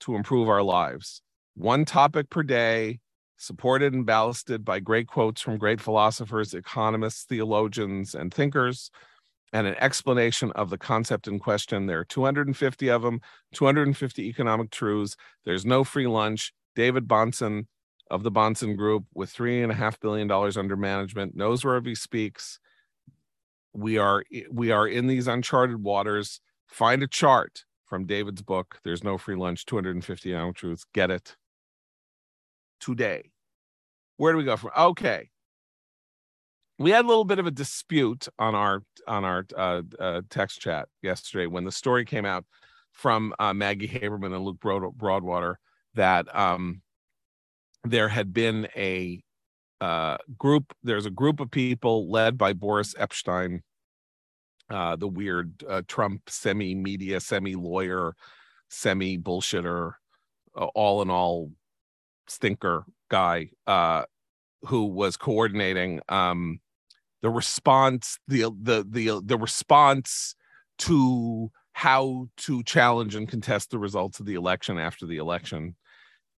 [0.00, 1.22] to improve our lives.
[1.54, 3.00] One topic per day,
[3.36, 8.90] supported and ballasted by great quotes from great philosophers, economists, theologians, and thinkers,
[9.52, 11.86] and an explanation of the concept in question.
[11.86, 13.20] There are 250 of them,
[13.54, 15.16] 250 economic truths.
[15.44, 16.52] There's no free lunch.
[16.74, 17.66] David Bahnsen
[18.10, 21.88] of the Bahnsen Group, with three and a half billion dollars under management, knows wherever
[21.88, 22.58] he speaks.
[23.72, 26.40] We are we are in these uncharted waters.
[26.66, 28.78] Find a chart from David's book.
[28.84, 29.64] There's no free lunch.
[29.66, 30.84] 250 economic truths.
[30.92, 31.36] Get it
[32.80, 33.30] today.
[34.16, 34.70] Where do we go from?
[34.76, 35.28] Okay.
[36.78, 40.60] We had a little bit of a dispute on our on our uh, uh, text
[40.60, 42.44] chat yesterday when the story came out
[42.92, 45.58] from uh, Maggie Haberman and Luke Broad- Broadwater
[45.94, 46.82] that um,
[47.84, 49.22] there had been a
[49.80, 50.74] uh, group.
[50.82, 53.60] There's a group of people led by Boris Epshteyn,
[54.70, 58.14] uh, the weird uh, Trump semi media, semi lawyer,
[58.68, 59.92] semi bullshitter,
[60.54, 61.50] all in all
[62.28, 64.04] stinker guy uh,
[64.62, 66.60] who was coordinating um,
[67.22, 70.34] the response, the the the the response
[70.78, 75.76] to how to challenge and contest the results of the election after the election,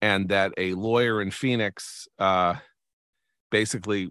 [0.00, 2.54] and that a lawyer in Phoenix uh,
[3.50, 4.10] basically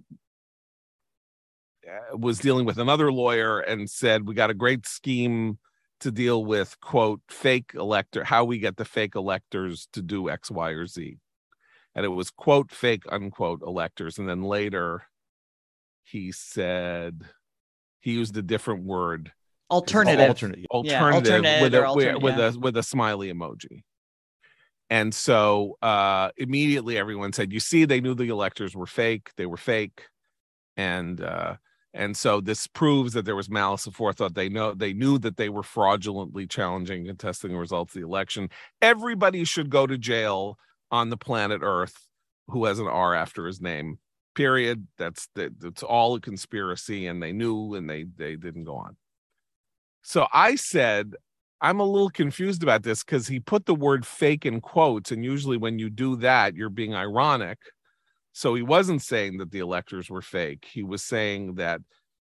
[1.88, 5.58] uh, was dealing with another lawyer and said we got a great scheme
[6.00, 10.52] to deal with quote fake elector how we get the fake electors to do x
[10.52, 11.18] y or z
[11.96, 15.04] and it was quote fake unquote electors and then later
[16.04, 17.24] he said
[18.00, 19.32] he used a different word.
[19.72, 20.30] Alternative.
[20.30, 20.66] Alternate.
[20.70, 22.52] alternative, alternate with, a, alternate, with, yeah.
[22.54, 23.84] a with a smiley emoji.
[24.90, 29.48] And so uh immediately everyone said you see they knew the electors were fake they
[29.48, 30.04] were fake.
[30.78, 31.56] And uh
[31.96, 35.38] and so this proves that there was malice of forethought they know they knew that
[35.38, 38.50] they were fraudulently challenging and contesting the results of the election.
[38.82, 40.60] Everybody should go to jail
[40.92, 41.96] on the planet earth
[42.48, 43.98] who has an r after his name
[44.36, 44.86] period.
[44.98, 48.98] That's that, that's all a conspiracy and they knew and they they didn't go on.
[50.04, 51.16] So i said
[51.62, 55.24] i'm a little confused about this because he put the word fake in quotes and
[55.24, 57.58] usually when you do that you're being ironic.
[58.34, 60.68] So he wasn't saying that the electors were fake.
[60.70, 61.80] He was saying that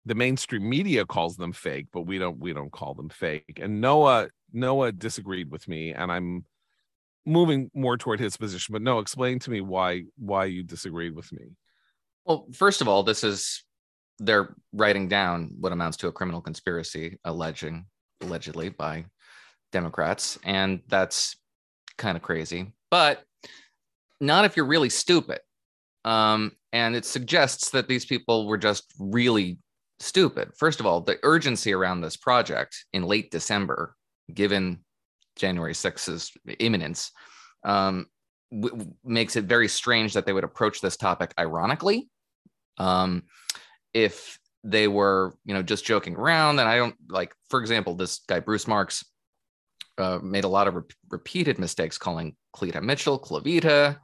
[0.05, 3.59] the mainstream media calls them fake but we don't we don't call them fake.
[3.61, 6.45] And noah noah disagreed with me and i'm
[7.25, 11.31] moving more toward his position but no explain to me why why you disagreed with
[11.31, 11.45] me
[12.25, 13.63] Well, first of all, this is
[14.19, 17.85] they're writing down what amounts to a criminal conspiracy alleging
[18.21, 19.05] allegedly by
[19.71, 21.35] Democrats, and that's
[21.97, 22.73] kind of crazy.
[22.89, 23.23] But
[24.21, 25.39] not if you're really stupid.
[26.05, 29.57] Um, and it suggests that these people were just really
[29.99, 30.51] stupid.
[30.57, 33.95] First of all, the urgency around this project in late December,
[34.33, 34.84] given
[35.35, 37.11] January 6th's imminence,
[37.63, 38.07] um,
[38.51, 42.09] w- makes it very strange that they would approach this topic ironically.
[42.77, 43.23] Um,
[43.93, 48.21] if they were, you know, just joking around, then I don't like, for example, this
[48.27, 49.05] guy, Bruce Marks,
[49.97, 53.97] uh, made a lot of re- repeated mistakes calling Cleta Mitchell, Clavita,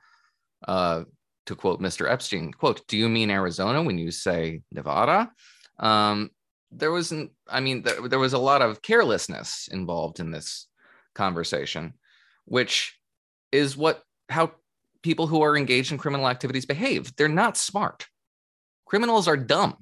[0.67, 1.03] uh,
[1.47, 2.09] to quote Mr.
[2.09, 5.31] Epshteyn, quote, do you mean Arizona when you say Nevada?
[5.79, 6.29] Um,
[6.71, 10.67] there wasn't, I mean, there, there was a lot of carelessness involved in this
[11.13, 11.93] conversation,
[12.45, 12.97] which
[13.51, 14.51] is what, how
[15.03, 17.15] people who are engaged in criminal activities behave.
[17.15, 18.07] They're not smart.
[18.85, 19.77] Criminals are dumb.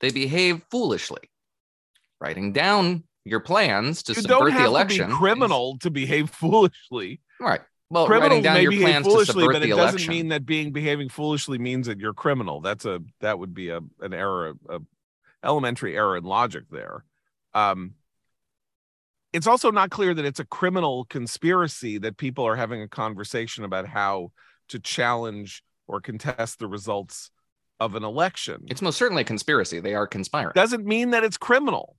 [0.00, 1.30] They behave foolishly.
[2.20, 4.98] Writing down your plans to you subvert don't have the election.
[4.98, 7.60] to be is- criminal to behave foolishly right.
[7.90, 10.72] Well, writing down may your behave plans to foolishly but it doesn't mean that being
[10.72, 14.80] behaving foolishly means that you're criminal that's a that would be a an error a
[15.44, 17.04] elementary error in logic there
[17.54, 17.94] um
[19.32, 23.64] it's also not clear that it's a criminal conspiracy that people are having a conversation
[23.64, 24.32] about how
[24.68, 27.30] to challenge or contest the results
[27.80, 29.80] of an election It's most certainly a conspiracy.
[29.80, 30.52] They are conspiring.
[30.54, 31.96] doesn't mean that it's criminal.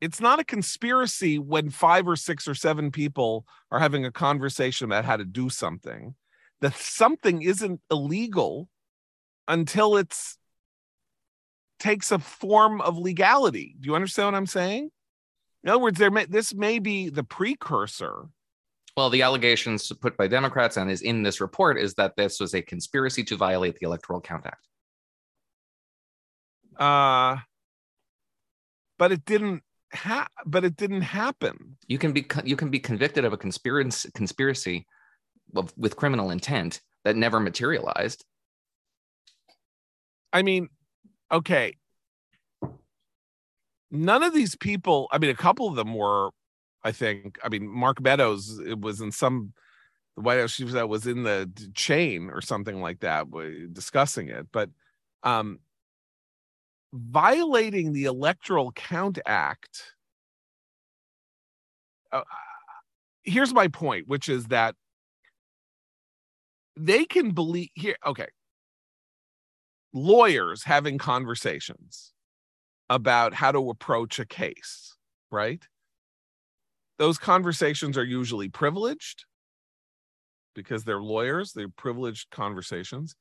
[0.00, 4.84] It's not a conspiracy when five or six or seven people are having a conversation
[4.84, 6.14] about how to do something.
[6.60, 8.68] That something isn't illegal
[9.48, 10.36] until it's
[11.78, 13.76] takes a form of legality.
[13.80, 14.90] Do you understand what I'm saying?
[15.64, 18.26] In other words, there may, this may be the precursor.
[18.96, 22.54] Well, the allegations put by Democrats and is in this report is that this was
[22.54, 24.68] a conspiracy to violate the Electoral Count Act.
[26.78, 27.38] Uh,
[28.98, 29.62] but it didn't
[29.92, 31.76] ha- but it didn't happen.
[31.88, 34.86] You can be you can be convicted of a conspiracy conspiracy
[35.56, 38.24] of, with criminal intent that never materialized.
[40.32, 40.68] I mean,
[41.30, 41.76] okay.
[43.94, 46.30] None of these people, I mean, a couple of them were,
[46.82, 49.52] I think, I mean, Mark Meadows it was in some
[50.16, 53.26] the White House chief that was in the chain or something like that,
[53.72, 54.48] discussing it.
[54.52, 54.70] But
[55.24, 55.60] um
[56.94, 59.94] violating the Electoral Count Act.
[62.12, 62.22] Uh,
[63.24, 64.76] here's my point, which is that
[66.76, 67.96] they can believe here.
[68.06, 68.26] Okay,
[69.92, 72.13] lawyers having conversations
[72.90, 74.96] about how to approach a case,
[75.30, 75.62] right?
[76.98, 79.24] Those conversations are usually privileged
[80.54, 83.16] because they're lawyers, they're privileged conversations,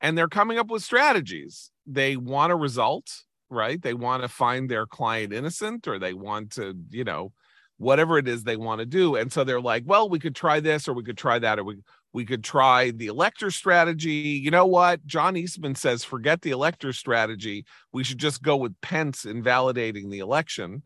[0.00, 1.70] and they're coming up with strategies.
[1.86, 3.10] They want a result,
[3.50, 3.80] right?
[3.80, 7.32] They want to find their client innocent or they want to, you know,
[7.76, 9.16] whatever it is they want to do.
[9.16, 11.64] And so they're like, well, we could try this or we could try that or
[11.64, 11.76] we
[12.12, 14.10] we could try the elector strategy.
[14.10, 15.04] You know what?
[15.06, 17.64] John Eastman says forget the elector strategy.
[17.92, 20.82] We should just go with Pence invalidating the election.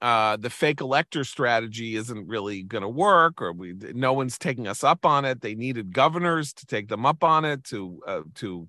[0.00, 4.66] Uh, the fake elector strategy isn't really going to work, or we no one's taking
[4.66, 5.42] us up on it.
[5.42, 8.66] They needed governors to take them up on it to uh, to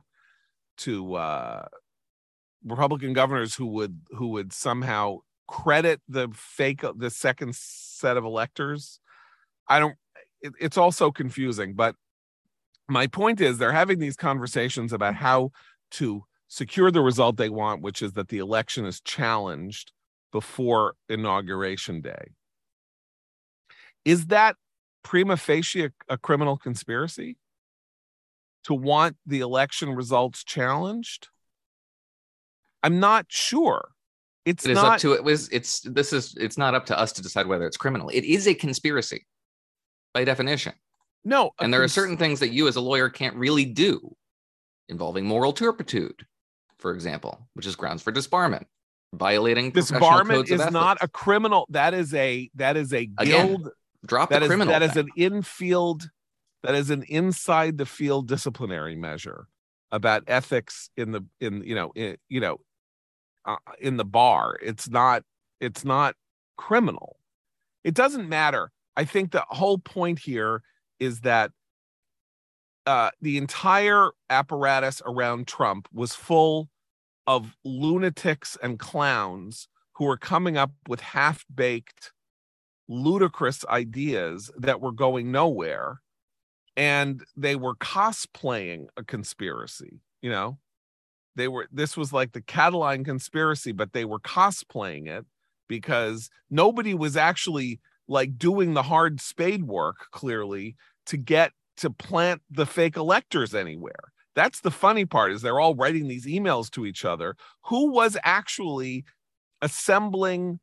[0.80, 1.66] to uh,
[2.66, 9.00] Republican governors who would who would somehow credit the fake the second set of electors.
[9.70, 9.96] I don't.
[10.42, 11.96] It, it's also confusing, but
[12.88, 15.52] my point is they're having these conversations about how
[15.92, 19.92] to secure the result they want, which is that the election is challenged
[20.32, 22.32] before inauguration day.
[24.04, 24.56] Is that
[25.04, 27.38] prima facie a, a criminal conspiracy
[28.66, 31.30] to want the election results challenged?
[32.84, 33.90] I'm not sure.
[34.46, 37.00] It's It is not up to it was it's this is it's not up to
[37.00, 38.10] us to decide whether it's criminal.
[38.10, 39.26] It is a conspiracy
[40.14, 40.74] by definition.
[41.24, 44.16] no, And there are certain things that you as a lawyer can't really do
[44.90, 46.26] involving moral turpitude,
[46.78, 48.66] for example, which is grounds for disbarment,
[49.14, 51.66] violating disbarment is not a criminal.
[51.70, 53.70] That is a that is a Again, guild.
[54.06, 54.72] drop That the is criminal.
[54.74, 55.06] that is thing.
[55.06, 56.10] an infield.
[56.64, 59.48] That is an inside the field disciplinary measure
[59.92, 62.60] about ethics in the in you know in, you know
[63.46, 64.58] uh, in the bar.
[64.62, 65.24] It's not
[65.60, 66.16] it's not
[66.58, 67.18] criminal.
[67.84, 68.72] It doesn't matter.
[69.02, 70.62] I think the whole point here
[71.00, 71.50] is that
[72.86, 76.70] uh, the entire apparatus around Trump was full
[77.26, 82.14] of lunatics and clowns who were coming up with half baked,
[82.88, 86.02] ludicrous ideas that were going nowhere.
[86.78, 90.60] And they were cosplaying a conspiracy, you know?
[91.36, 95.26] They were, this was like the Catiline conspiracy, but they were cosplaying it
[95.68, 100.76] because nobody was actually like doing the hard spade work, clearly,
[101.06, 104.12] to get to plant the fake electors anywhere.
[104.36, 107.36] That's the funny part is they're all writing these emails to each other.
[107.66, 109.04] Who was actually
[109.62, 110.60] assembling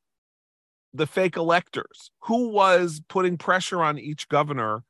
[0.94, 2.10] the fake electors?
[2.24, 4.84] Who was putting pressure on each governor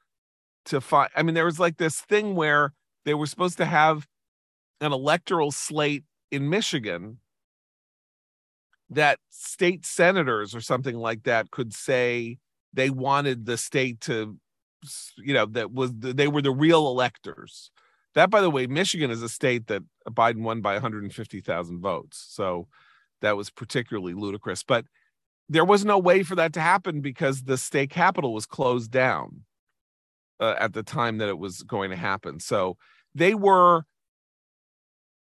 [0.66, 1.10] to find?
[1.16, 2.72] I mean, there was like this thing where
[3.04, 4.06] they were supposed to have
[4.80, 7.18] an electoral slate in Michigan
[8.90, 12.38] that state senators or something like that could say
[12.72, 14.38] they wanted the state to
[15.16, 17.70] you know that was they were the real electors.
[18.14, 22.24] That by the way michigan is a state that biden won by 150000 votes.
[22.30, 22.68] So
[23.20, 24.62] that was particularly ludicrous.
[24.62, 24.86] But
[25.48, 29.42] there was no way for that to happen because the state capitol was closed down
[30.40, 32.38] uh, at the time that it was going to happen.
[32.38, 32.76] So
[33.14, 33.84] they were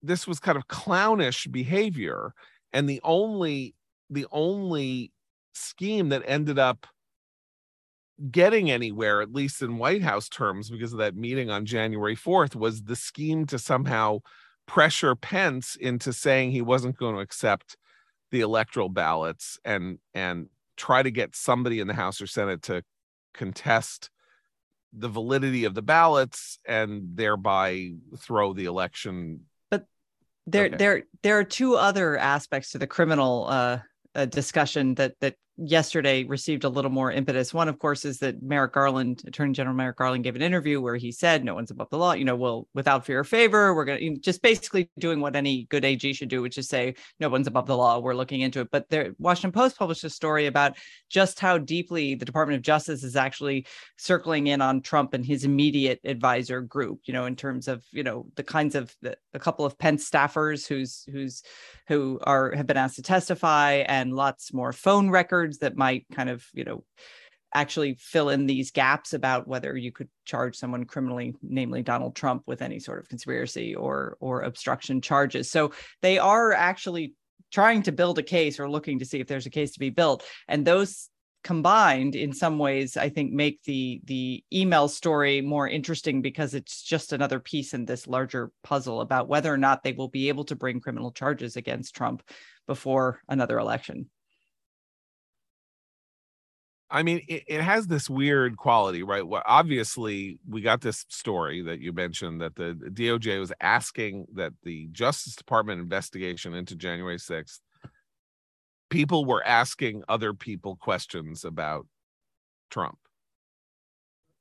[0.02, 2.34] this was kind of clownish behavior
[2.72, 3.74] and the only
[4.10, 5.12] the only
[5.54, 6.86] scheme that ended up
[8.30, 12.54] getting anywhere at least in white house terms because of that meeting on january 4th
[12.54, 14.18] was the scheme to somehow
[14.66, 17.76] pressure pence into saying he wasn't going to accept
[18.30, 20.46] the electoral ballots and and
[20.76, 22.82] try to get somebody in the house or senate to
[23.34, 24.10] contest
[24.92, 29.40] the validity of the ballots and thereby throw the election
[30.46, 30.76] there Okay.
[30.76, 33.78] there there are two other aspects to the criminal uh,
[34.14, 37.52] uh discussion that that yesterday received a little more impetus.
[37.52, 40.96] One, of course, is that Merrick Garland, Attorney General Merrick Garland, gave an interview where
[40.96, 42.12] he said, "No one's above the law.
[42.12, 45.64] You know, well, without fear or favor, we're going to just basically doing what any
[45.64, 47.98] good AG should do, which is say, no one's above the law.
[47.98, 50.76] We're looking into it." But the Washington Post published a story about
[51.10, 53.66] just how deeply the Department of Justice is actually
[53.98, 57.00] circling in on Trump and his immediate advisor group.
[57.04, 60.08] You know, in terms of you know the kinds of the, a couple of Pence
[60.08, 61.42] staffers who's who's
[61.88, 66.30] who are have been asked to testify, and lots more phone records that might kind
[66.30, 66.84] of you know
[67.54, 72.42] actually fill in these gaps about whether you could charge someone criminally namely Donald Trump
[72.46, 75.50] with any sort of conspiracy or or obstruction charges.
[75.50, 77.14] So they are actually
[77.50, 79.90] trying to build a case or looking to see if there's a case to be
[79.90, 80.24] built.
[80.48, 81.10] And those
[81.44, 86.82] combined in some ways i think make the the email story more interesting because it's
[86.82, 90.44] just another piece in this larger puzzle about whether or not they will be able
[90.44, 92.22] to bring criminal charges against trump
[92.66, 94.08] before another election
[96.92, 99.26] I mean, it, it, has this weird quality, right?
[99.26, 104.52] Well, obviously, we got this story that you mentioned that the, DOJ was asking that
[104.62, 107.60] the Justice Department investigation into January 6th,
[108.90, 111.86] people were asking other people questions about
[112.70, 112.98] Trump.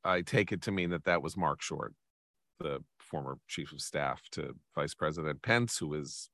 [0.03, 1.93] I take it to mean that that was Marc Short,
[2.59, 6.29] the former chief of staff to Vice President Pence, who is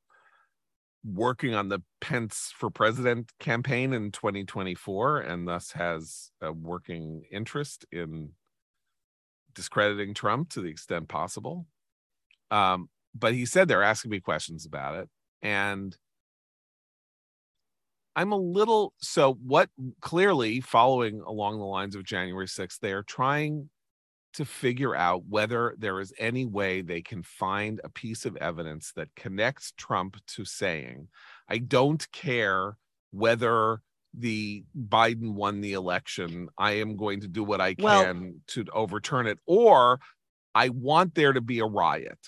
[1.04, 7.86] working on the Pence for president campaign in 2024 and thus has a working interest
[7.92, 8.32] in
[9.54, 11.66] discrediting Trump to the extent possible.
[12.52, 15.10] Um, but he said they're asking me questions about it.
[15.42, 15.98] And
[18.16, 19.70] I'm a little so what
[20.02, 23.70] clearly following along the lines of January 6th, they are trying
[24.38, 28.92] to figure out whether there is any way they can find a piece of evidence
[28.96, 31.08] that connects Trump to saying,
[31.50, 32.78] I don't care
[33.10, 33.82] whether
[34.14, 36.50] the Biden won the election.
[36.56, 40.00] I am going to do what I can well, to overturn it, or
[40.54, 42.20] I want there to be a riot.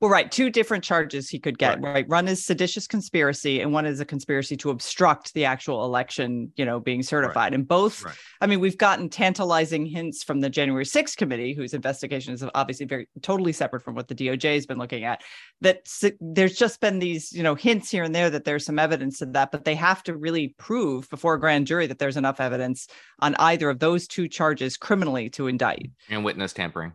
[0.00, 0.30] Well, right.
[0.30, 1.94] Two different charges he could get, right.
[1.94, 2.08] right.
[2.08, 6.66] One is seditious conspiracy, and one is a conspiracy to obstruct the actual election, you
[6.66, 7.36] know, being certified.
[7.36, 7.54] Right.
[7.54, 8.14] And both, right.
[8.42, 12.84] I mean, we've gotten tantalizing hints from the January 6th committee, whose investigation is obviously
[12.84, 15.22] very totally separate from what the DOJ has been looking at.
[15.62, 15.88] That
[16.20, 19.32] there's just been these, you know, hints here and there that there's some evidence of
[19.32, 22.86] that, but they have to really prove before a grand jury that there's enough evidence
[23.20, 25.90] on either of those two charges criminally to indict.
[26.10, 26.92] And witness tampering.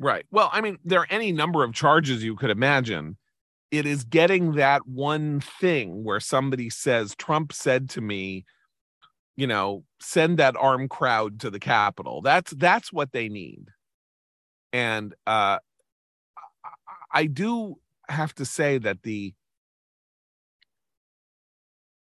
[0.00, 0.24] Right.
[0.30, 3.18] Well, I mean, there are any number of charges you could imagine.
[3.70, 8.46] It is getting that one thing where somebody says, Trump said to me,
[9.36, 12.22] you know, send that armed crowd to the Capitol.
[12.22, 13.66] That's that's what they need.
[14.72, 15.58] And uh
[17.12, 17.76] I do
[18.08, 19.34] have to say that the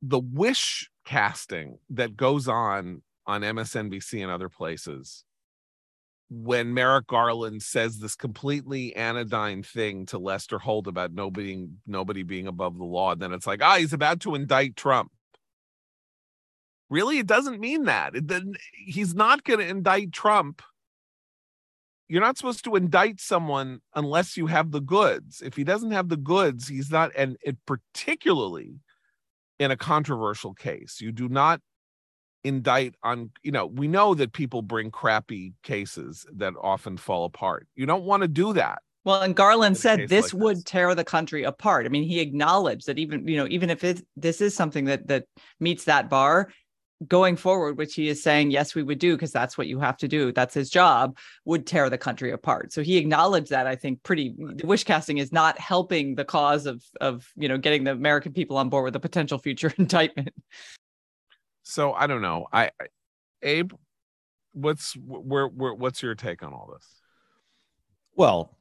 [0.02, 5.24] the wish casting that goes on on MSNBC and other places
[6.30, 12.48] when Merrick Garland says this completely anodyne thing to Lester Holt about nobody nobody being
[12.48, 15.12] above the law, then it's like, ah, he's about to indict Trump.
[16.90, 18.16] Really, it doesn't mean that.
[18.16, 20.62] It, then he's not going to indict Trump.
[22.08, 25.42] You're not supposed to indict someone unless you have the goods.
[25.44, 28.80] If he doesn't have the goods, he's not, and it particularly
[29.58, 31.62] in a controversial case, you do not
[32.46, 37.68] indict on you know we know that people bring crappy cases that often fall apart.
[37.76, 38.80] You don't want to do that.
[39.04, 40.64] Well and garland said this like would this.
[40.64, 41.86] tear the country apart.
[41.86, 45.08] I mean he acknowledged that even you know even if it, this is something that
[45.08, 45.26] that
[45.60, 46.50] meets that bar
[47.10, 49.98] going forward which he is saying yes we would do because that's what you have
[49.98, 50.32] to do.
[50.32, 52.72] That's his job would tear the country apart.
[52.72, 56.68] So he acknowledged that i think pretty the wish casting is not helping the cause
[56.68, 60.34] of of you know getting the american people on board with a potential future indictment
[61.66, 62.48] so I don't know.
[62.54, 62.86] I, I
[63.42, 63.74] Abe,
[64.54, 66.88] what's where, where what's your take on all this?
[68.16, 68.56] Well,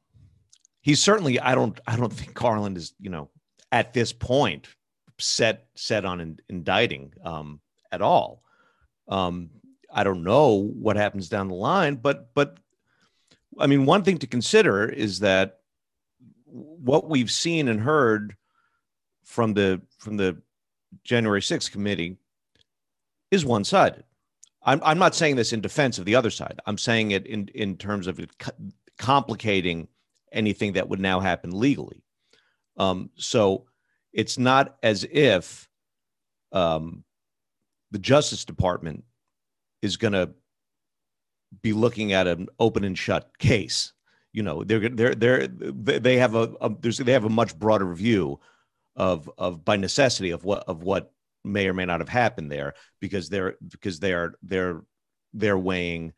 [0.81, 1.39] he's certainly.
[1.39, 1.79] I don't.
[1.87, 2.93] I don't think Garland is.
[2.99, 3.29] You know,
[3.71, 4.67] at this point,
[5.19, 8.41] set set on in, indicting um, at all.
[9.07, 9.51] Um,
[9.93, 12.57] I don't know what happens down the line, but but
[13.59, 15.59] I mean, one thing to consider is that
[16.45, 18.35] what we've seen and heard
[19.23, 20.41] from the from the
[21.03, 22.17] January 6th committee
[23.35, 24.03] is one sided.
[24.63, 26.59] I'm, I'm not saying this in defense of the other side.
[26.65, 28.31] I'm saying it in, in terms of it
[28.97, 29.87] complicating
[30.31, 32.01] anything that would now happen legally.
[32.77, 33.65] Um, so
[34.11, 35.69] it's not as if
[36.51, 37.03] um,
[37.91, 39.03] the Justice Department
[39.81, 40.31] is going to
[41.61, 43.93] be looking at an open and shut case.
[44.33, 47.93] You know, they're they're they're they have a, a there's they have a much broader
[47.93, 48.39] view
[48.95, 51.13] of of by necessity of what of what
[51.45, 54.81] may or may not have happened there because they're because they are they're
[55.33, 56.13] they're weighing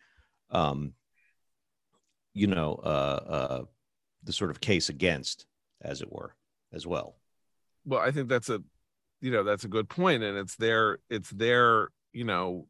[0.52, 0.94] um
[2.34, 3.64] you know uh uh
[4.24, 5.46] the sort of case against
[5.82, 6.36] as it were
[6.74, 7.16] as well.
[7.86, 8.62] Well i think that's a
[9.22, 12.68] you know that's a good point and it's their it's their you know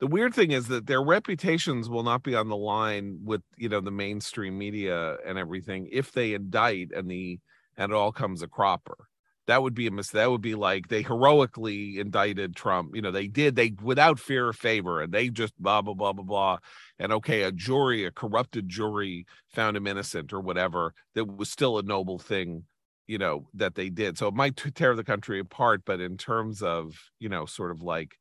[0.00, 3.68] the weird thing is that their reputations will not be on the line with you
[3.68, 7.40] know the mainstream media and everything if they indict and the
[7.76, 9.07] and it all comes a cropper
[9.48, 13.10] that would be a mis that would be like they heroically indicted trump you know
[13.10, 16.58] they did they without fear of favor and they just blah blah blah blah blah
[17.00, 21.78] and okay a jury a corrupted jury found him innocent or whatever that was still
[21.78, 22.64] a noble thing
[23.08, 24.16] you know that they did.
[24.16, 27.82] So it might tear the country apart but in terms of you know sort of
[27.82, 28.14] like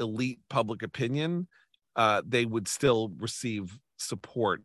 [0.00, 1.46] elite public opinion,
[1.94, 4.62] uh, they would still receive support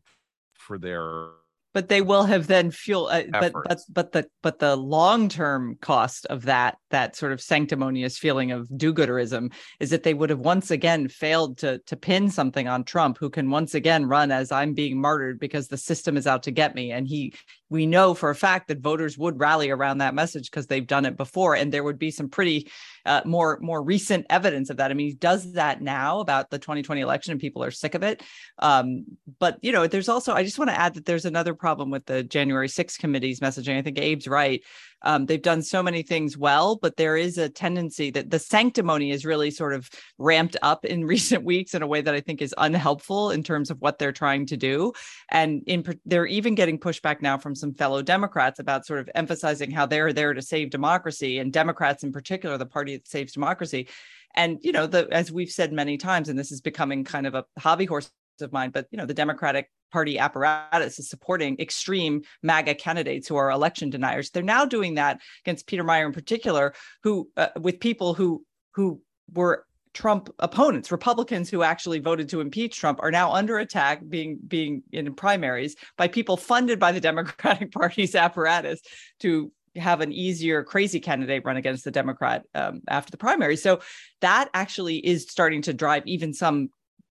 [0.54, 1.28] for their
[1.74, 6.26] but they will have then fuel uh, but but but the but the long-term cost
[6.28, 10.72] of that that sort of sanctimonious feeling of do-gooderism is that they would have once
[10.72, 14.74] again failed to to pin something on Trump who can once again run as I'm
[14.74, 16.92] being martyred because the system is out to get me.
[16.92, 17.34] And he
[17.72, 21.06] we know for a fact that voters would rally around that message because they've done
[21.06, 22.70] it before and there would be some pretty
[23.06, 24.92] uh, more more recent evidence of that.
[24.92, 28.04] I mean he does that now about the 2020 election and people are sick of
[28.04, 28.22] it.
[28.60, 29.06] Um,
[29.40, 32.06] but you know there's also i just want to add that there's another problem with
[32.06, 33.78] the january 6 committee's messaging.
[33.78, 34.62] I think abe's right
[35.04, 39.12] um, they've done so many things well, but there is a tendency that the sanctimony
[39.12, 42.42] is really sort of ramped up in recent weeks in a way that I think
[42.42, 44.94] is unhelpful in terms of what they're trying to do.
[45.30, 49.72] And in they're even getting pushback now from some fellow Democrats about sort of emphasizing
[49.72, 53.88] how they're there to save democracy and Democrats in particular, the party that saves democracy.
[54.36, 57.36] And you know, the as we've said many times, and this is becoming kind of
[57.36, 62.22] a hobby horse of mine, but you know, the Democratic Party apparatus is supporting extreme
[62.44, 64.30] MAGA candidates who are election deniers.
[64.30, 66.74] They're now doing that against Peter Meijer in particular,
[67.04, 69.02] who uh, with people who who
[69.34, 74.40] were Trump opponents, Republicans who actually voted to impeach Trump, are now under attack, being
[74.48, 78.82] being in primaries by people funded by the Democratic Party's apparatus
[79.20, 83.56] to have an easier crazy candidate run against the Democrat um, after the primary.
[83.56, 83.80] So
[84.20, 86.70] that actually is starting to drive even some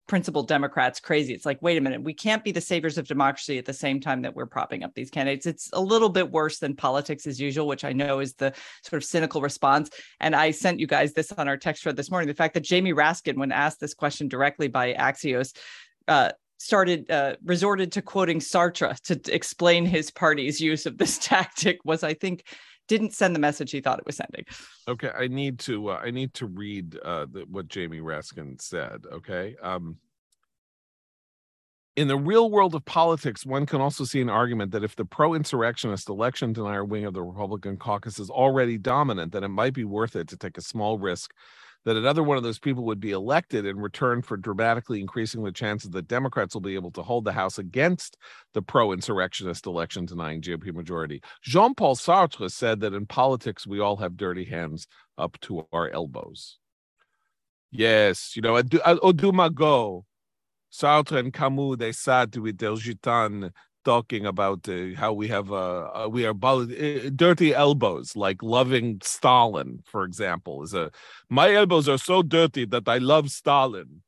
[0.07, 1.35] principled Democrats crazy.
[1.35, 4.01] It's like, wait a minute, we can't be the saviors of democracy at the same
[4.01, 5.47] time that we're propping up these candidates.
[5.47, 9.03] It's a little bit worse than politics as usual, which I know is the sort
[9.03, 9.91] of cynical response.
[10.21, 12.29] And I sent you guys this on our text thread this morning.
[12.29, 15.57] The fact that Jamie Raskin, when asked this question directly by Axios,
[16.09, 21.79] uh, started uh, resorted to quoting Sartre to explain his party's use of this tactic
[21.85, 22.45] was, I think,
[22.89, 24.45] didn't send the message he thought it was sending.
[24.89, 29.05] Okay, I need to uh, I need to read uh, the, what Jamie Raskin said.
[29.13, 29.57] Okay.
[29.63, 29.97] Um,
[31.97, 35.05] in the real world of politics, one can also see an argument that if the
[35.07, 39.73] pro insurrectionist election denier wing of the Republican caucus is already dominant, then it might
[39.73, 41.33] be worth it to take a small risk
[41.87, 45.53] that another one of those people would be elected in return for dramatically increasing the
[45.53, 48.17] chances that Democrats will be able to hold the House against
[48.55, 51.23] the pro insurrectionist election denying GOP majority.
[51.43, 55.89] Jean Paul Sartre said that in politics, we all have dirty hands up to our
[55.89, 56.59] elbows.
[57.71, 60.03] Yes, you know, Odumago,
[60.73, 63.53] Sartre and Camus, they sat with their gitane
[63.87, 68.43] talking about uh, how we have uh, uh we are about, uh, dirty elbows, like
[68.43, 70.91] loving Stalin, for example, is a
[71.31, 74.03] my elbows are so dirty that I love Stalin.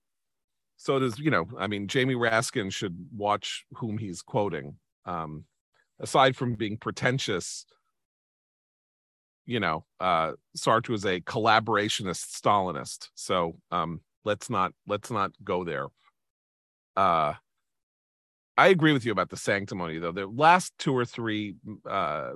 [0.76, 4.76] So does you know, I mean, Jamie Raskin should watch whom he's quoting.
[5.06, 5.44] Um,
[6.00, 7.64] aside from being pretentious,
[9.46, 13.08] you know, uh, Sartre was a collaborationist Stalinist.
[13.14, 15.86] So um, let's not let's not go there.
[16.96, 17.34] Uh,
[18.58, 20.10] I agree with you about the sanctimony, though.
[20.10, 21.54] The last two or three,
[21.88, 22.32] uh,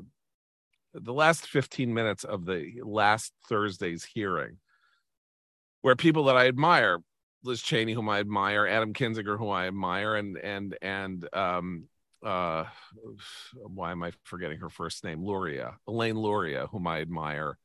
[0.94, 4.58] the last 15 minutes of the last Thursday's hearing,
[5.80, 7.00] where people that I admire,
[7.42, 11.88] Liz Cheney, whom I admire, Adam Kinzinger, whom I admire, and and and um,
[12.24, 12.66] uh,
[13.56, 15.24] why am I forgetting her first name?
[15.24, 17.58] Luria, Elaine Luria, whom I admire,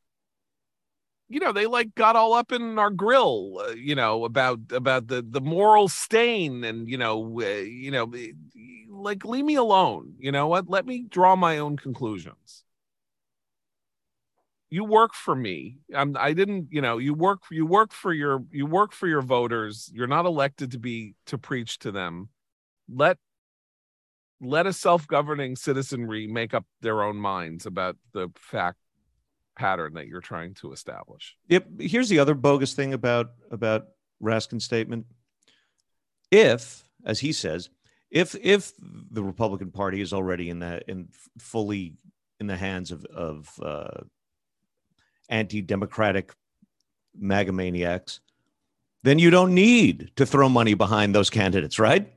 [1.29, 5.07] you know they like got all up in our grill uh, you know about about
[5.07, 8.11] the the moral stain and you know uh, you know
[8.97, 10.13] like leave me alone.
[10.19, 10.69] You know what?
[10.69, 12.63] Let me draw my own conclusions.
[14.69, 15.77] You work for me.
[15.95, 19.21] I'm, i didn't you know you work you work for your you work for your
[19.21, 19.89] voters.
[19.93, 22.29] You're not elected to be to preach to them.
[22.89, 23.17] Let
[24.41, 28.77] let a self-governing citizenry make up their own minds about the fact
[29.57, 31.35] pattern that you're trying to establish.
[31.49, 31.67] Yep.
[31.79, 33.87] Here's the other bogus thing about about
[34.21, 35.05] Raskin's statement.
[36.31, 37.69] If, as he says,
[38.11, 41.95] if if the Republican Party is already in that in fully
[42.39, 44.01] in the hands of of uh,
[45.29, 46.33] anti-democratic
[47.19, 48.19] MAGA maniacs,
[49.03, 52.13] then you don't need to throw money behind those candidates, right?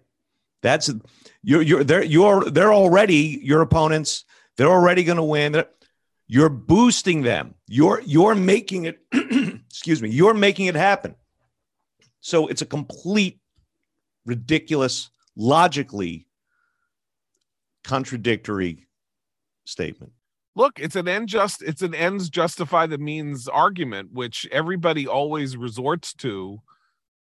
[0.62, 0.90] That's
[1.42, 4.24] you're you're they're you're they're already your opponents.
[4.56, 5.64] They're already going to win.
[6.32, 7.56] You're boosting them.
[7.66, 9.00] You're you're making it.
[9.68, 10.10] excuse me.
[10.10, 11.16] You're making it happen.
[12.20, 13.40] So it's a complete,
[14.24, 16.28] ridiculous, logically
[17.82, 18.86] contradictory
[19.64, 20.12] statement.
[20.54, 25.56] Look, it's an end just it's an ends justify the means argument, which everybody always
[25.56, 26.60] resorts to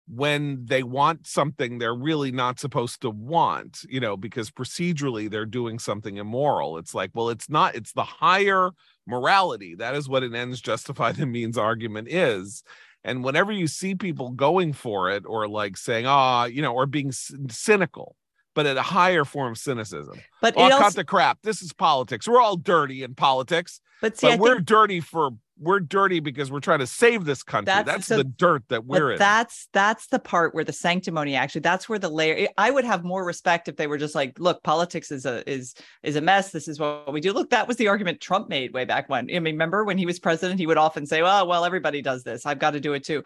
[0.08, 5.46] when they want something they're really not supposed to want, you know, because procedurally they're
[5.46, 6.76] doing something immoral.
[6.76, 8.70] It's like, well, it's not, it's the higher
[9.06, 9.74] morality.
[9.74, 12.62] That is what an ends justify the means argument is.
[13.04, 16.72] And whenever you see people going for it or like saying, ah, oh, you know,
[16.72, 18.16] or being cynical,
[18.54, 20.20] but at a higher form of cynicism.
[20.40, 21.38] But oh, also- cut the crap.
[21.42, 22.28] This is politics.
[22.28, 23.80] We're all dirty in politics.
[24.00, 25.30] But see, but we're think dirty for
[25.62, 27.66] we're dirty because we're trying to save this country.
[27.66, 29.18] That's- That's, so- the dirt that we're in.
[29.18, 32.84] that's that's the part where the sanctimony actually that's where the layer eh, i would
[32.84, 36.20] have more respect if they were just like look politics is a is is a
[36.20, 36.50] mess.
[36.50, 37.32] This is what we do.
[37.32, 39.24] Look that was the argument trump made way back when.
[39.30, 42.22] I mean remember when he was president he would often say well well everybody does
[42.24, 42.46] this.
[42.46, 43.22] I've got to do it too.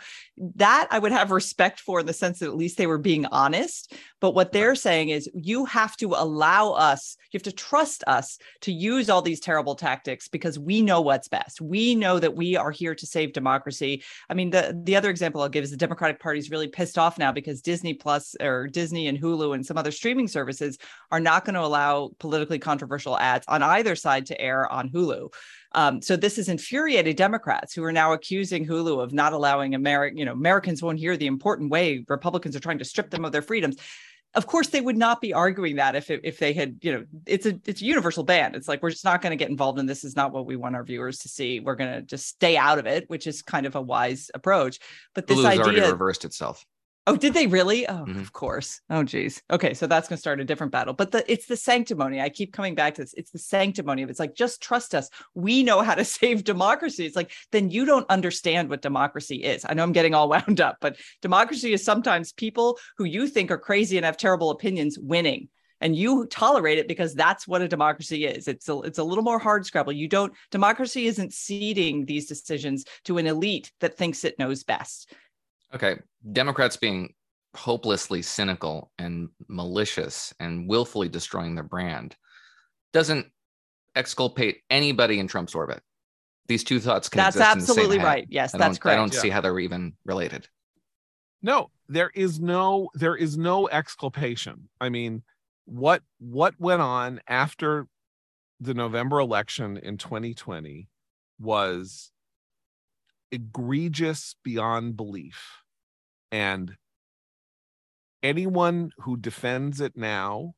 [0.57, 3.27] That i would have respect for in the sense that at least they were being
[3.27, 3.95] honest.
[4.21, 8.39] But what they're saying is you have to allow us you have to trust us
[8.63, 11.61] to use all these terrible tactics because we know what's best.
[11.61, 15.43] We know that we are here to save democracy I mean, the the other example
[15.43, 18.67] I'll give is the Democratic Party is really pissed off now because Disney Plus or
[18.67, 20.79] Disney and Hulu and some other streaming services
[21.11, 25.33] are not going to allow politically controversial ads on either side to air on Hulu.
[25.73, 30.17] Um, so this has infuriated Democrats who are now accusing Hulu of not allowing American,
[30.17, 33.33] you know, Americans won't hear the important way Republicans are trying to strip them of
[33.33, 33.77] their freedoms
[34.37, 37.05] of course they would not be arguing that if it, if they had you know
[37.27, 38.55] it's a it's a universal ban.
[38.55, 40.05] It's like we're just not going to get involved in this.
[40.05, 41.61] Is not what we want our viewers to see.
[41.61, 44.79] We're going to just stay out of it which is kind of a wise approach.
[45.15, 46.65] But this already idea reversed itself.
[47.07, 47.87] Oh did they really?
[47.89, 48.21] Oh Mhm.
[48.21, 48.81] of course.
[48.91, 49.43] Oh geez.
[49.51, 50.95] Okay so that's going to start a different battle.
[50.95, 52.21] But the it's the sanctimony.
[52.21, 53.15] I keep coming back to this.
[53.15, 55.09] It's the sanctimony of it's like just trust us.
[55.35, 57.07] We know how to save democracy.
[57.07, 59.65] It's like then you don't understand what democracy is.
[59.69, 63.51] I know i'm getting all wound up but democracy is sometimes people who you think
[63.51, 65.49] are crazy and have terrible opinions winning.
[65.83, 68.49] And you tolerate it because that's what a democracy is.
[68.49, 69.93] It's a, it's a little more hard scrabble.
[69.93, 75.13] You don't democracy isn't ceding these decisions to an elite that thinks it knows best
[75.77, 76.01] Okay.
[76.33, 77.13] Democrats being
[77.55, 82.17] hopelessly cynical and malicious and willfully destroying their brand
[82.93, 83.27] doesn't
[83.95, 85.83] exculpate anybody in Trump's orbit.
[86.49, 88.05] These two thoughts can that's exist in the same absolutely head.
[88.05, 89.21] right yes that's correct I don't yeah.
[89.21, 90.49] see how they're even related.
[91.43, 95.23] no there is no there is no exculpation i mean
[95.67, 97.87] what what went on after
[98.61, 100.89] the november election in 2020
[101.39, 102.11] was
[103.31, 105.63] egregious beyond belief
[106.37, 106.77] and
[108.23, 110.53] anyone who defends it now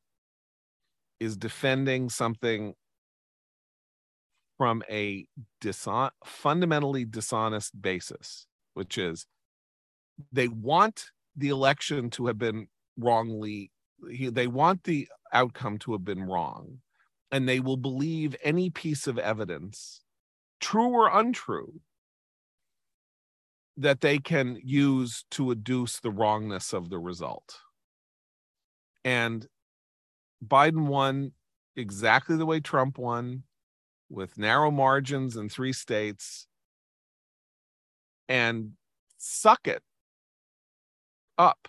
[1.21, 2.73] is defending something
[4.57, 5.25] from a
[5.63, 9.25] dishon- fundamentally dishonest basis which is
[10.33, 11.05] they want
[11.37, 12.67] the election to have been
[12.97, 13.71] wrongly
[14.01, 16.79] they want the outcome to have been wrong
[17.31, 20.01] and they will believe any piece of evidence
[20.59, 21.79] true or untrue
[23.79, 27.59] that they can use to adduce the wrongness of the result
[29.03, 29.47] and
[30.45, 31.31] biden won
[31.75, 33.43] exactly the way trump won
[34.09, 36.47] with narrow margins in three states
[38.29, 38.73] and
[39.17, 39.81] suck it
[41.37, 41.67] up.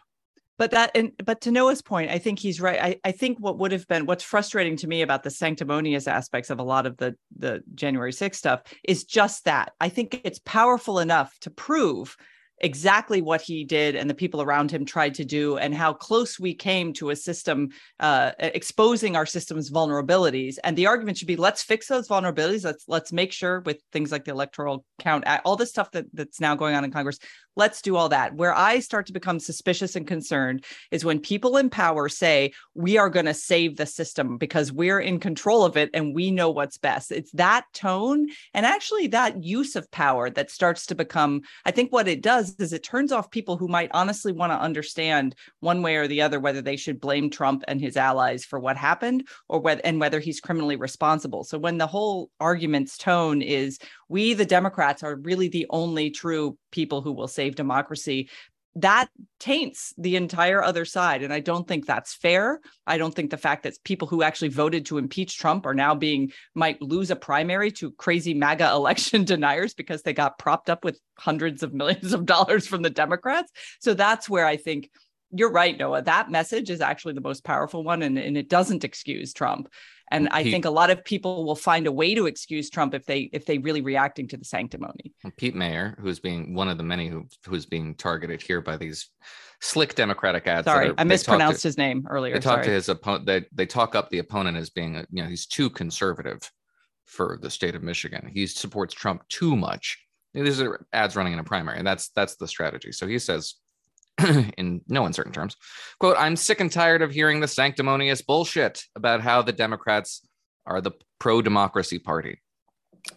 [0.61, 2.79] But that and but to noah's point i think he's right.
[2.81, 6.51] I, I think what would have been what's frustrating to me about the sanctimonious aspects
[6.51, 9.73] of a lot of the the january 6th stuff is just that.
[9.81, 12.17] I think it's powerful enough to prove
[12.61, 16.39] exactly what he did and the people around him tried to do and how close
[16.39, 20.59] we came to a system uh, exposing our system's vulnerabilities.
[20.65, 22.65] And the argument should be let's fix those vulnerabilities.
[22.65, 26.41] Let's let's make sure with things like the electoral count all the stuff that that's
[26.41, 27.19] now going on in congress
[27.57, 28.35] let's do all that.
[28.35, 32.97] Where i start to become suspicious and concerned is when people in power say we
[32.97, 36.51] are going to save the system because we're in control of it and we know
[36.51, 37.13] what's best.
[37.13, 41.93] It's that tone and actually that use of power that starts to become i think
[41.93, 45.83] what it does is it turns off people who might honestly want to understand one
[45.83, 49.29] way or the other whether they should blame trump and his allies for what happened
[49.49, 51.45] or whether and whether he's criminally responsible.
[51.45, 53.79] So when the whole argument's tone is
[54.09, 58.29] we the democrats are really the only true people who will save democracy
[58.77, 59.09] that
[59.41, 61.23] taints the entire other side.
[61.23, 62.61] And I don't think that's fair.
[62.87, 65.95] I don't think the fact that people who actually voted to impeach Trump are now
[65.95, 70.85] being might lose a primary to crazy MAGA election deniers because they got propped up
[70.85, 73.51] with hundreds of millions of dollars from the Democrats.
[73.81, 74.91] So that's where I think
[75.33, 76.03] you're right, Noah.
[76.03, 79.69] That message is actually the most powerful one, and, and it doesn't excuse Trump.
[80.11, 82.95] And I Pete, think a lot of people will find a way to excuse Trump
[82.95, 85.15] if they if they really reacting to the sanctimony.
[85.37, 89.09] Pete Meijer, who's being one of the many who who's being targeted here by these
[89.61, 90.65] slick Democratic ads.
[90.65, 92.35] Sorry, are, I mispronounced to, his name earlier.
[92.35, 93.27] They talk to his opponent.
[93.27, 96.41] They they talk up the opponent as being a, you know he's too conservative
[97.07, 98.31] for the state of Michigan.
[98.33, 99.99] He supports Trump too much.
[100.35, 102.93] These are ads running in a primary, and that's that's the strategy.
[102.93, 103.55] So he says
[104.59, 105.57] in no uncertain terms,
[105.99, 110.27] quote, I'm sick and tired of hearing the sanctimonious bullshit about how the Democrats
[110.67, 112.41] are the pro democracy party.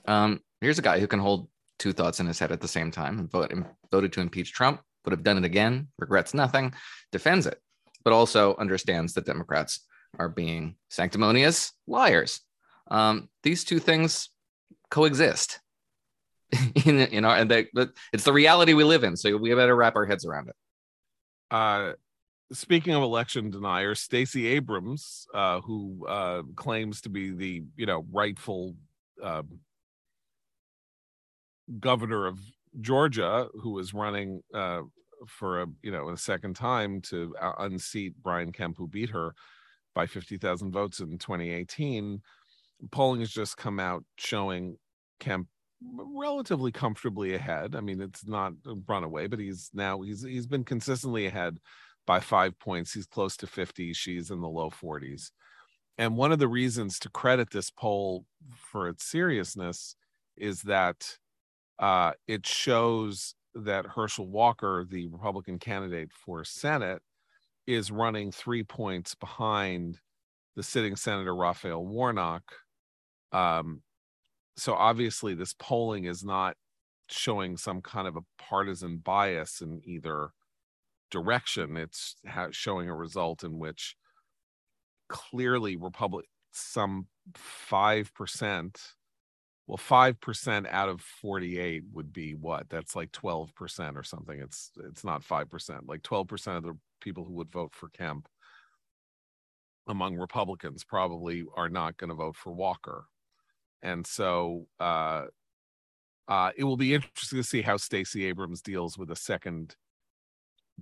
[0.06, 1.50] Um, here's a guy who can hold
[1.80, 3.54] two thoughts in his head at the same time and vote,
[3.92, 6.74] voted to impeach Trump, would have done it again, regrets nothing,
[7.12, 7.60] defends it,
[8.04, 9.86] but also understands that Democrats
[10.20, 12.42] are being sanctimonious liars.
[12.90, 14.30] Um, these two things
[14.90, 15.60] coexist
[16.86, 17.52] in, in our, and
[18.14, 19.16] it's the reality we live in.
[19.16, 20.56] So we better wrap our heads around it.
[21.54, 21.94] Uh,
[22.52, 28.04] speaking of election deniers, Stacey Abrams, uh, who uh, claims to be the you know
[28.12, 28.74] rightful
[29.24, 29.44] uh,
[31.80, 32.40] governor of
[32.82, 34.82] Georgia, who is running uh,
[35.28, 39.36] for a you know a second time to uh, unseat Brian Kemp, who beat her
[39.94, 42.20] by fifty thousand votes in 2018.
[42.90, 44.76] Polling has just come out showing
[45.20, 45.48] Kemp
[45.92, 47.76] relatively comfortably ahead.
[47.76, 48.54] I mean, it's not
[48.88, 51.58] runaway, but he's now he's he's been consistently ahead
[52.06, 52.94] by five points.
[52.94, 53.94] He's close to 50.
[53.94, 55.32] She's in the low 40s.
[55.98, 58.26] And one of the reasons to credit this poll
[58.72, 59.96] for its seriousness
[60.36, 61.18] is that
[61.80, 67.02] uh, it shows that Herschel Walker, the Republican candidate for Senate,
[67.68, 70.00] is running three points behind
[70.56, 72.44] the sitting Senator Raphael Warnock.
[73.32, 73.82] Um,
[74.58, 76.56] so obviously this polling is not
[77.10, 80.32] showing some kind of a partisan bias in either
[81.12, 81.78] direction.
[81.78, 82.16] It's
[82.52, 83.96] showing a result in which
[85.10, 87.08] clearly republic some
[87.70, 88.76] 5%
[89.68, 92.70] well 5% out of 48 would be what?
[92.70, 94.40] That's like 12% or something.
[94.40, 98.28] It's it's not 5% like 12% of the people who would vote for kemp
[99.88, 103.06] among republicans probably are not going to vote for walker
[103.84, 105.26] and so uh,
[106.28, 109.76] uh, it will be interesting to see how Stacey Abrams deals with a second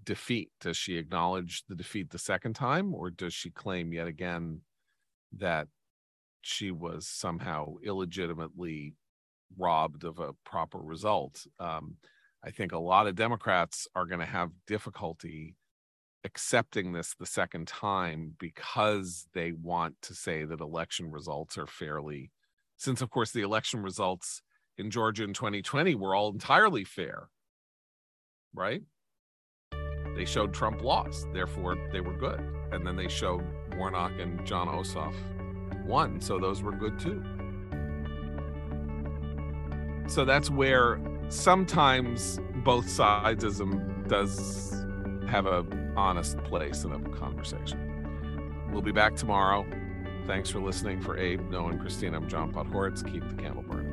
[0.04, 0.52] defeat.
[0.62, 4.62] Does she acknowledge the defeat the second time, or does she claim yet again
[5.36, 5.68] that
[6.42, 8.94] she was somehow illegitimately
[9.58, 11.46] robbed of a proper result?
[11.60, 11.96] Um,
[12.44, 15.56] I think a lot of Democrats are going to have difficulty
[16.24, 22.32] accepting this the second time because they want to say that election results are fairly
[22.82, 24.42] since, of course, the election results
[24.76, 27.30] in Georgia in 2020 were all entirely fair,
[28.56, 28.82] right?
[30.16, 32.40] They showed Trump lost, therefore they were good.
[32.72, 33.44] And then they showed
[33.78, 35.14] Warnock and Jon Ossoff
[35.86, 37.24] won, so those were good too.
[40.08, 44.88] So that's where sometimes both sidesism does
[45.28, 45.64] have a
[45.96, 48.70] honest place in a conversation.
[48.72, 49.68] We'll be back tomorrow.
[50.28, 51.02] Thanks for listening.
[51.02, 53.10] For Abe, Noah, and Christina, I'm John Podhoretz.
[53.12, 53.91] Keep the candle burning.